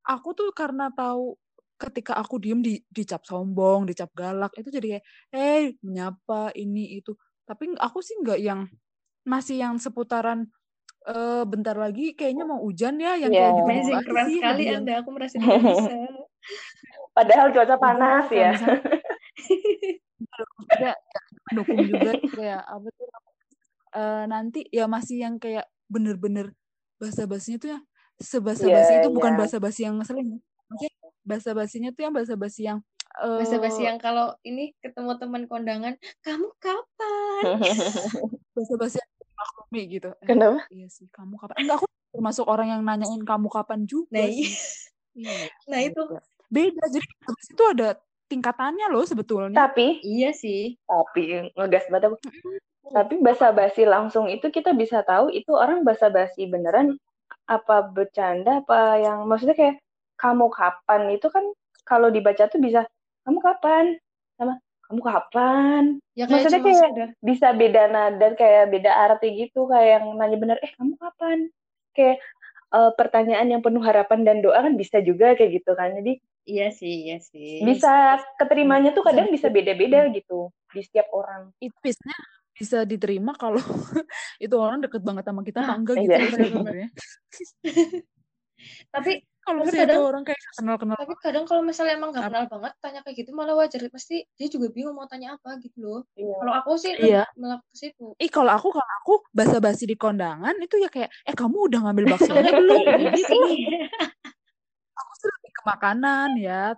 aku 0.08 0.30
tuh 0.38 0.50
karena 0.56 0.90
tahu 0.96 1.36
ketika 1.82 2.14
aku 2.20 2.38
diem 2.44 2.62
di 2.64 2.80
dicap 2.92 3.24
sombong, 3.28 3.86
dicap 3.90 4.10
galak, 4.16 4.54
itu 4.60 4.70
jadi 4.72 5.00
kayak, 5.00 5.06
eh 5.36 5.64
menyapa 5.86 6.52
ini 6.58 7.00
itu. 7.02 7.14
Tapi 7.48 7.76
aku 7.80 8.00
sih 8.06 8.16
nggak 8.24 8.40
yang 8.42 8.62
masih 9.28 9.60
yang 9.64 9.76
seputaran 9.80 10.48
eh 11.04 11.44
bentar 11.44 11.76
lagi 11.76 12.16
kayaknya 12.16 12.44
mau 12.48 12.64
hujan 12.64 12.96
ya 12.96 13.20
yang 13.20 13.32
Iya. 13.32 13.42
kayak 13.44 13.54
gitu 13.60 13.64
amazing 13.68 14.00
sih 14.00 14.38
sekali 14.40 14.64
yang 14.72 14.82
anda 14.84 14.94
aku 15.04 15.10
merasa 15.12 15.36
tidak 15.36 15.60
bisa 15.68 15.96
Padahal 17.14 17.48
cuaca 17.54 17.76
panas 17.78 18.26
kayak 18.26 18.42
ya. 18.42 18.50
misalnya 18.56 18.80
maksudnya 20.58 20.94
ya, 20.96 21.22
mendukung 21.52 21.82
juga 21.86 22.12
kayak 22.34 22.62
apa 22.66 22.88
tuh 22.96 23.08
eh, 23.94 24.24
nanti 24.26 24.60
ya 24.72 24.86
masih 24.90 25.18
yang 25.22 25.36
kayak 25.38 25.66
bener-bener 25.92 26.56
bahasa 26.98 27.28
basinya 27.28 27.60
tuh 27.60 27.70
yang 27.78 27.84
sebasa 28.18 28.66
basi 28.66 28.92
Iya, 28.96 29.00
itu 29.04 29.10
bukan 29.12 29.34
iya. 29.36 29.40
bahasa 29.44 29.58
basi 29.60 29.80
yang 29.86 29.96
ngeselin 30.00 30.40
maksudnya 30.72 30.92
bahasa 31.24 31.50
basinya 31.54 31.90
tuh 31.94 32.02
yang 32.08 32.14
bahasa 32.16 32.34
basi 32.34 32.62
yang 32.66 32.80
eh, 33.22 33.38
basa-basi 33.44 33.82
yang 33.86 33.98
kalau 34.02 34.34
ini 34.42 34.74
ketemu 34.82 35.12
teman 35.22 35.44
kondangan 35.46 35.94
kamu 36.26 36.50
kapan 36.58 37.44
bahasa 38.58 38.74
basi 38.80 38.98
yang 38.98 39.12
maklumi 39.44 39.82
gitu. 40.00 40.10
Eh, 40.24 40.28
Kenapa? 40.28 40.60
iya 40.72 40.88
sih 40.88 41.12
kamu 41.12 41.36
kapan? 41.36 41.56
Enggak 41.60 41.76
aku 41.84 41.88
termasuk 42.16 42.46
orang 42.48 42.68
yang 42.72 42.82
nanyain 42.86 43.24
kamu 43.28 43.48
kapan 43.52 43.84
juga 43.84 44.16
nah 44.16 44.30
sih. 44.32 44.48
iya. 45.14 45.36
Iya 45.36 45.46
nah 45.70 45.80
itu. 45.84 46.02
beda 46.54 46.84
jadi 46.90 47.08
itu 47.54 47.64
ada 47.70 47.90
tingkatannya 48.30 48.88
loh 48.90 49.06
sebetulnya. 49.06 49.54
Tapi, 49.54 50.02
iya 50.02 50.34
sih. 50.34 50.74
tapi 50.90 51.54
ngegas 51.54 51.86
banget 51.94 52.10
aku. 52.10 52.18
Tapi 52.90 53.14
basa-basi 53.22 53.86
langsung 53.86 54.26
itu 54.30 54.50
kita 54.50 54.74
bisa 54.74 55.06
tahu 55.06 55.30
itu 55.30 55.54
orang 55.54 55.86
basa-basi 55.86 56.50
beneran 56.50 56.98
apa 57.46 57.86
bercanda 57.90 58.62
apa 58.62 59.02
yang 59.02 59.30
maksudnya 59.30 59.54
kayak 59.54 59.78
kamu 60.18 60.50
kapan? 60.50 61.02
Itu 61.14 61.30
kan 61.30 61.46
kalau 61.86 62.10
dibaca 62.10 62.50
tuh 62.50 62.58
bisa 62.58 62.86
kamu 63.26 63.40
kapan? 63.42 63.86
Sama 64.38 64.58
kamu 64.94 65.02
kapan 65.02 65.84
ya 66.14 66.24
kayak 66.24 66.46
Maksudnya 66.46 66.62
kayak- 66.62 66.78
sekedar 66.80 67.10
bisa 67.20 67.48
beda 67.52 67.84
nada 67.88 68.28
kayak 68.34 68.66
beda 68.70 68.92
arti 68.94 69.28
gitu 69.36 69.66
kayak 69.66 69.90
yang 69.98 70.06
nanya 70.14 70.38
bener 70.38 70.58
eh 70.62 70.70
kamu 70.72 70.94
kapan 70.96 71.50
kayak 71.92 72.22
eh, 72.70 72.92
pertanyaan 72.94 73.48
yang 73.50 73.62
penuh 73.62 73.82
harapan 73.82 74.22
dan 74.22 74.38
doa 74.40 74.62
kan 74.62 74.74
bisa 74.74 75.02
juga 75.02 75.34
kayak 75.34 75.58
gitu 75.58 75.74
kan 75.74 75.94
jadi 75.94 76.14
iya 76.46 76.70
sih 76.70 77.10
iya 77.10 77.18
sih 77.18 77.62
bisa 77.62 77.90
keterimanya 78.38 78.94
tuh 78.94 79.02
kadang 79.02 79.28
Bisa. 79.28 79.50
beda-beda 79.50 80.06
gitu 80.10 80.54
di 80.70 80.82
setiap 80.82 81.10
orang 81.10 81.50
itu 81.58 81.74
biasanya 81.80 82.18
bisa 82.54 82.78
diterima 82.84 83.34
kalau 83.34 83.58
itu 84.38 84.54
orang 84.54 84.78
deket 84.80 85.02
banget 85.02 85.26
sama 85.26 85.42
kita 85.42 85.60
apa 85.60 85.74
Ah, 85.74 85.78
enggak 85.80 85.96
iya. 85.98 86.06
gitu 86.06 86.14
Bener-bener. 86.30 86.46
sebenarnya. 86.46 86.90
tapi 88.94 89.12
Kalau 89.44 89.60
misalnya 89.62 89.84
kadang- 89.86 90.06
orang 90.06 90.24
kayak 90.24 90.40
kenal-kenal 90.54 90.96
tapi 90.96 91.14
kadang 91.20 91.44
kalau 91.44 91.62
misalnya 91.62 91.94
emang 91.94 92.10
nggak 92.10 92.26
kenal 92.26 92.46
banget 92.50 92.74
tanya 92.80 93.00
kayak 93.02 93.16
gitu 93.18 93.30
malah 93.32 93.54
wajar. 93.54 93.80
Pasti 93.88 94.16
dia 94.32 94.48
juga 94.48 94.68
bingung 94.70 94.94
mau 94.94 95.04
tanya 95.04 95.36
apa 95.36 95.60
gitu 95.60 95.78
loh. 95.78 96.00
Iya. 96.14 96.36
kalau 96.38 96.54
aku 96.56 96.72
sih 96.78 96.92
Iya. 96.96 97.24
malah 97.36 97.60
ke 97.60 97.74
situ. 97.74 98.16
Ih 98.18 98.30
kalau 98.30 98.52
aku 98.52 98.72
kalau 98.72 98.92
aku 98.98 99.14
basa-basi 99.30 99.84
di 99.84 99.96
kondangan 99.96 100.56
itu 100.58 100.76
ya 100.78 100.88
kayak 100.88 101.12
eh 101.22 101.34
kamu 101.34 101.68
udah 101.68 101.80
ngambil 101.82 102.06
baksonya 102.10 102.24
belum? 102.58 102.82
Gitu. 103.12 103.36
Aku 104.94 105.12
sih 105.16 105.26
lebih 105.28 105.52
ke 105.52 105.62
makanan 105.66 106.30
ya, 106.38 106.78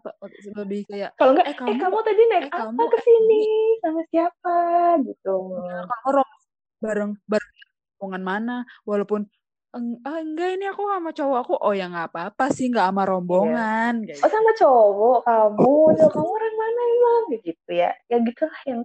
lebih 0.56 0.82
kayak 0.86 1.12
kalau 1.14 1.32
enggak 1.34 1.46
Eh, 1.46 1.52
eh 1.52 1.58
kamu- 1.58 1.78
kamu, 1.78 1.98
tadi 2.02 2.22
naik 2.26 2.44
eh, 2.44 2.50
apa 2.50 2.58
kamu 2.64 2.84
ke 2.88 3.00
sini? 3.02 3.42
sama 3.78 4.02
siapa? 4.08 4.56
Gitu. 5.04 5.36
Kalau 5.84 6.10
rom 6.14 6.30
bareng 6.78 7.12
bareng 7.26 7.52
rombongan 7.96 8.24
mana 8.24 8.56
walaupun 8.84 9.28
"Eng- 9.76 10.00
ah, 10.02 10.24
enggak 10.24 10.56
ini 10.56 10.66
aku 10.66 10.88
sama 10.88 11.12
cowok 11.12 11.38
aku. 11.44 11.54
Oh 11.60 11.74
ya 11.76 11.86
nggak 11.86 12.08
apa-apa 12.10 12.46
sih 12.48 12.72
nggak 12.72 12.88
sama 12.88 13.04
rombongan 13.04 13.94
kayak 14.08 14.24
oh 14.24 14.32
sama 14.32 14.52
cowok 14.56 15.18
kamu 15.22 15.72
ya 15.94 16.06
kamu 16.08 16.30
orang 16.32 16.56
mana 16.56 16.82
emang? 16.88 17.24
Gitu 17.44 17.70
ya. 17.72 17.92
Ya 18.08 18.18
gitulah 18.24 18.60
yang 18.64 18.82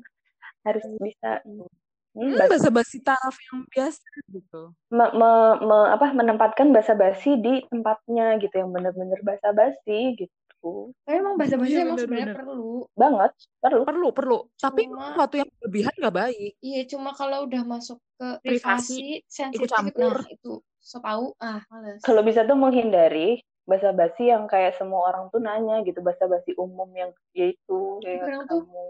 harus 0.60 0.84
bisa 0.98 1.30
hmm, 1.46 1.70
Hmm, 2.10 2.34
bas- 2.34 2.50
basa-basi 2.50 2.98
taraf 3.00 3.38
yang 3.38 3.62
biasa 3.70 4.02
gitu. 4.28 4.74
me- 4.90 5.14
me- 5.14 5.58
me- 5.62 5.90
apa 5.94 6.10
menempatkan 6.10 6.74
basa-basi 6.74 7.38
di 7.38 7.62
tempatnya 7.70 8.34
gitu 8.42 8.50
yang 8.50 8.74
benar-benar 8.74 9.22
basa-basi 9.22 10.18
gitu. 10.18 10.90
Tapi 11.06 11.16
emang 11.16 11.38
bahasa 11.38 11.54
bahasa 11.54 11.70
Iya, 11.70 11.86
emang 11.86 11.98
sebenarnya 12.02 12.34
perlu. 12.34 12.90
Banget 12.92 13.30
perlu. 13.62 13.82
Perlu, 13.86 14.08
perlu. 14.10 14.38
Tapi 14.58 14.90
Cuma- 14.90 15.06
sesuatu 15.06 15.34
yang 15.38 15.48
berlebihan 15.54 15.94
nggak 15.96 16.16
baik. 16.18 16.52
iya 16.60 16.80
cuma 16.84 17.14
kalau 17.14 17.46
udah 17.46 17.62
masuk 17.62 18.02
ke 18.18 18.26
Privasi, 18.42 18.98
privasi 18.98 19.06
sensitif 19.30 19.70
nah 19.94 20.26
itu 20.26 20.52
so 20.80 20.98
tau 20.98 21.36
ah 21.38 21.60
males 21.68 22.00
kalau 22.00 22.24
bisa 22.24 22.42
tuh 22.44 22.56
menghindari 22.56 23.44
basa-basi 23.68 24.32
yang 24.32 24.48
kayak 24.50 24.74
semua 24.74 25.12
orang 25.12 25.28
tuh 25.30 25.38
nanya 25.38 25.84
gitu 25.86 26.00
basa-basi 26.02 26.56
umum 26.56 26.88
yang 26.96 27.12
yaitu 27.36 28.00
kayak 28.02 28.26
Kadang 28.26 28.44
tuh 28.48 28.60
kamu 28.66 28.84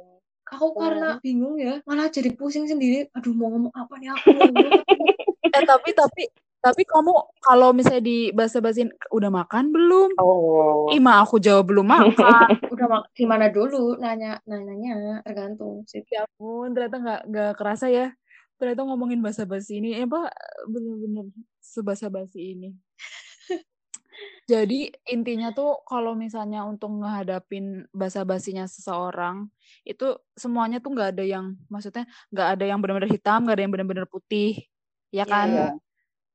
aku 0.50 0.66
Hmm. 0.74 0.82
karena 0.82 1.08
bingung 1.22 1.56
ya 1.60 1.78
malah 1.86 2.10
jadi 2.10 2.30
pusing 2.34 2.66
sendiri 2.66 3.06
aduh 3.14 3.34
mau 3.34 3.50
ngomong 3.52 3.74
apa 3.74 3.94
nih 4.00 4.10
aku? 4.14 4.30
Eh 5.50 5.62
tapi 5.66 5.90
tapi 5.94 6.22
tapi 6.62 6.82
kamu 6.86 7.10
kalau 7.42 7.74
misalnya 7.74 8.02
di 8.06 8.30
basa-basin 8.30 8.90
udah 9.10 9.30
makan 9.34 9.74
belum? 9.74 10.14
oh 10.18 10.86
Ima 10.94 11.22
aku 11.22 11.42
jawab 11.42 11.70
belum 11.70 11.86
makan. 11.86 12.46
udah 12.74 12.86
mak- 12.86 13.10
di 13.14 13.24
mana 13.26 13.50
dulu 13.50 13.98
nanya 13.98 14.38
nanya 14.46 15.22
tergantung 15.26 15.82
sih 15.90 16.06
ya 16.06 16.22
ampun, 16.26 16.70
ternyata 16.74 16.96
nggak 17.02 17.20
nggak 17.30 17.52
kerasa 17.58 17.86
ya. 17.90 18.14
Ternyata 18.60 18.84
ngomongin 18.84 19.24
basa-basi 19.24 19.80
ini, 19.80 19.96
eh, 19.96 20.04
apa 20.04 20.28
bener-bener 20.68 21.32
sebasa-basi 21.64 22.52
ini. 22.52 22.76
Jadi 24.52 24.92
intinya 25.08 25.48
tuh 25.56 25.80
kalau 25.88 26.12
misalnya 26.12 26.68
untuk 26.68 26.92
ngehadapin 27.00 27.88
basa-basinya 27.96 28.68
seseorang 28.68 29.48
itu 29.88 30.12
semuanya 30.36 30.76
tuh 30.84 30.92
nggak 30.92 31.16
ada 31.16 31.24
yang 31.24 31.56
maksudnya 31.72 32.04
nggak 32.28 32.48
ada 32.58 32.64
yang 32.68 32.78
benar-benar 32.84 33.08
hitam, 33.08 33.48
nggak 33.48 33.56
ada 33.56 33.64
yang 33.64 33.72
benar-benar 33.72 34.06
putih, 34.12 34.60
ya 35.08 35.24
kan? 35.24 35.48
Iya. 35.48 35.68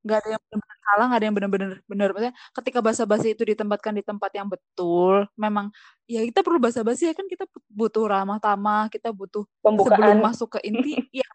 Nggak 0.06 0.18
ada 0.22 0.30
yang 0.34 0.42
benar-benar 0.50 0.78
salah, 0.82 1.06
nggak 1.06 1.20
ada 1.20 1.28
yang 1.30 1.36
benar-benar 1.38 1.70
benar. 1.86 2.10
Maksudnya 2.14 2.36
ketika 2.58 2.80
basa-basi 2.82 3.28
itu 3.38 3.44
ditempatkan 3.46 3.94
di 3.94 4.04
tempat 4.06 4.32
yang 4.34 4.50
betul, 4.50 5.30
memang 5.38 5.70
ya 6.10 6.26
kita 6.26 6.42
perlu 6.42 6.58
basa-basi 6.58 7.10
ya 7.10 7.14
kan 7.14 7.30
kita 7.30 7.46
butuh 7.70 8.10
ramah 8.10 8.42
tamah, 8.42 8.90
kita 8.90 9.14
butuh 9.14 9.46
sebelum 9.46 9.78
pembukaan 9.78 10.18
masuk 10.26 10.58
ke 10.58 10.60
inti 10.66 10.98
ya 11.22 11.30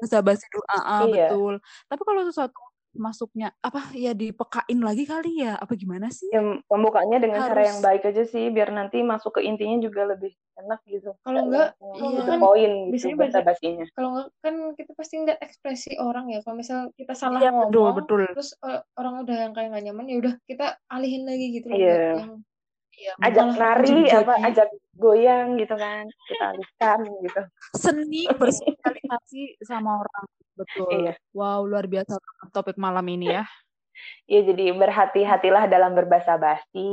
basa-basi 0.00 0.44
dulu 0.48 0.64
ah, 0.66 0.74
ah, 0.74 1.00
Iya. 1.04 1.28
betul 1.30 1.54
tapi 1.86 2.02
kalau 2.02 2.22
sesuatu 2.24 2.60
masuknya 2.90 3.54
apa 3.62 3.94
ya 3.94 4.10
dipekain 4.10 4.82
lagi 4.82 5.06
kali 5.06 5.46
ya 5.46 5.54
apa 5.54 5.78
gimana 5.78 6.10
sih 6.10 6.26
ya 6.26 6.42
pembukaannya 6.66 7.22
dengan 7.22 7.46
cara 7.46 7.62
yang 7.62 7.78
Harus- 7.78 7.86
baik 7.86 8.02
aja 8.02 8.24
sih 8.26 8.50
biar 8.50 8.74
nanti 8.74 8.98
masuk 9.00 9.38
ke 9.38 9.46
intinya 9.46 9.78
juga 9.78 10.10
lebih 10.10 10.34
enak 10.58 10.82
gitu 10.84 11.14
Kalau 11.22 11.46
enggak, 11.46 11.78
iya. 11.78 12.20
ke 12.26 12.34
poin 12.36 12.72
gitu 12.90 13.14
bahasa 13.14 13.46
basinya 13.46 13.86
kalau 13.94 14.08
nggak 14.10 14.26
kan 14.42 14.54
kita 14.74 14.90
pasti 14.98 15.14
ngeliat 15.16 15.38
ekspresi 15.38 15.90
orang 15.96 16.34
ya 16.34 16.42
kalau 16.42 16.58
misal 16.58 16.90
kita 16.98 17.14
salah 17.14 17.38
Iya, 17.38 17.54
betul, 17.54 17.78
ngomong 17.78 17.94
betul. 18.02 18.20
terus 18.34 18.50
eh, 18.58 18.82
orang 18.98 19.14
udah 19.22 19.36
yang 19.38 19.52
kayak 19.54 19.68
nggak 19.70 19.84
nyaman 19.86 20.06
ya 20.10 20.16
udah 20.18 20.34
kita 20.44 20.66
alihin 20.90 21.22
lagi 21.22 21.46
gitu 21.54 21.66
loh 21.70 21.78
Iya. 21.78 21.94
nggak 21.94 22.18
yang 22.18 22.34
Iya, 23.00 23.12
ajak 23.16 23.46
jadi-jadi. 23.80 24.20
apa 24.20 24.34
ajak 24.44 24.68
goyang 24.92 25.56
gitu 25.56 25.72
kan 25.72 26.04
kita 26.28 26.44
alihkan 26.52 26.98
gitu 27.24 27.40
seni 27.72 28.22
bersosialisasi 28.40 29.42
sama 29.64 30.04
orang 30.04 30.26
betul 30.52 31.08
Iya. 31.08 31.14
wow 31.32 31.64
luar 31.64 31.88
biasa 31.88 32.20
topik 32.52 32.76
malam 32.76 33.08
ini 33.08 33.32
ya 33.32 33.44
ya 34.24 34.40
jadi 34.40 34.72
berhati-hatilah 34.72 35.68
dalam 35.68 35.92
berbahasa 35.92 36.36
basi 36.36 36.88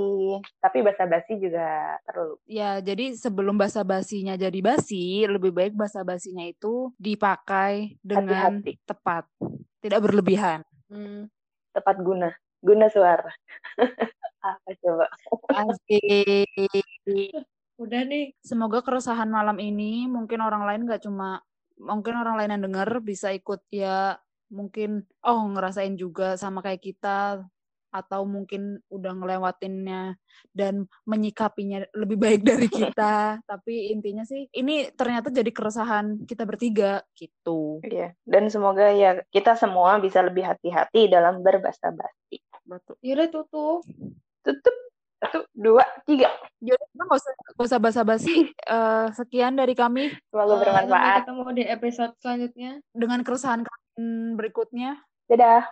tapi 0.60 0.84
bahasa 0.84 1.04
basi 1.08 1.36
juga 1.36 2.00
perlu 2.04 2.36
ya 2.44 2.80
jadi 2.80 3.16
sebelum 3.16 3.56
basa 3.56 3.84
basinya 3.84 4.36
jadi 4.36 4.60
basi 4.60 5.28
lebih 5.28 5.52
baik 5.52 5.76
basa 5.76 6.04
basinya 6.04 6.44
itu 6.44 6.92
dipakai 6.96 7.96
dengan 8.00 8.60
Hati-hati. 8.64 8.80
tepat 8.84 9.24
tidak 9.84 10.00
berlebihan 10.04 10.64
hmm, 10.88 11.28
tepat 11.72 11.96
guna 12.00 12.32
guna 12.60 12.88
suara 12.92 13.32
apa 14.56 14.70
coba 14.80 15.06
Asik. 15.52 16.48
udah 17.78 18.02
nih 18.08 18.34
Semoga 18.40 18.80
keresahan 18.82 19.28
malam 19.28 19.60
ini 19.60 20.08
mungkin 20.08 20.40
orang 20.42 20.64
lain 20.64 20.88
nggak 20.88 21.04
cuma 21.04 21.44
mungkin 21.78 22.18
orang 22.18 22.36
lain 22.42 22.52
yang 22.58 22.64
dengar 22.72 22.90
bisa 23.04 23.30
ikut 23.36 23.62
ya 23.70 24.18
mungkin 24.50 25.06
oh 25.22 25.44
ngerasain 25.52 25.94
juga 26.00 26.40
sama 26.40 26.64
kayak 26.64 26.82
kita 26.82 27.46
atau 27.88 28.28
mungkin 28.28 28.84
udah 28.92 29.16
ngelewatinnya 29.16 30.20
dan 30.52 30.86
menyikapinya 31.08 31.88
lebih 31.96 32.18
baik 32.20 32.42
dari 32.44 32.68
kita. 32.68 33.40
Tapi 33.52 33.96
intinya 33.96 34.28
sih 34.28 34.46
ini 34.54 34.92
ternyata 34.94 35.32
jadi 35.32 35.50
keresahan 35.50 36.28
kita 36.28 36.44
bertiga 36.44 37.02
gitu. 37.16 37.80
Iya, 37.82 38.14
dan 38.28 38.52
semoga 38.52 38.92
ya 38.92 39.24
kita 39.32 39.56
semua 39.56 39.98
bisa 40.04 40.22
lebih 40.22 40.46
hati-hati 40.46 41.08
dalam 41.10 41.42
berbahasa 41.42 41.90
basi. 41.96 42.44
Betul. 42.68 43.00
Yaudah 43.02 43.28
tutup. 43.32 43.82
Tutup. 44.48 44.76
Satu, 45.18 45.44
dua, 45.52 45.82
tiga. 46.06 46.30
Jadi 46.62 46.78
kita 46.78 47.04
nggak 47.04 47.20
usah 47.20 47.34
nggak 47.58 47.68
usah 47.68 47.80
basa-basi. 47.82 48.36
Eh, 48.68 49.08
sekian 49.12 49.56
dari 49.56 49.74
kami 49.76 50.14
Semoga 50.30 50.56
Eh, 50.56 50.60
bermanfaat. 50.64 51.26
Sampai 51.26 51.36
ketemu 51.36 51.52
di 51.52 51.64
episode 51.68 52.14
selanjutnya. 52.22 52.72
dengan 52.94 53.20
keresahan 53.26 53.62
kalian 53.66 54.06
berikutnya. 54.36 55.02
Dadah. 55.28 55.64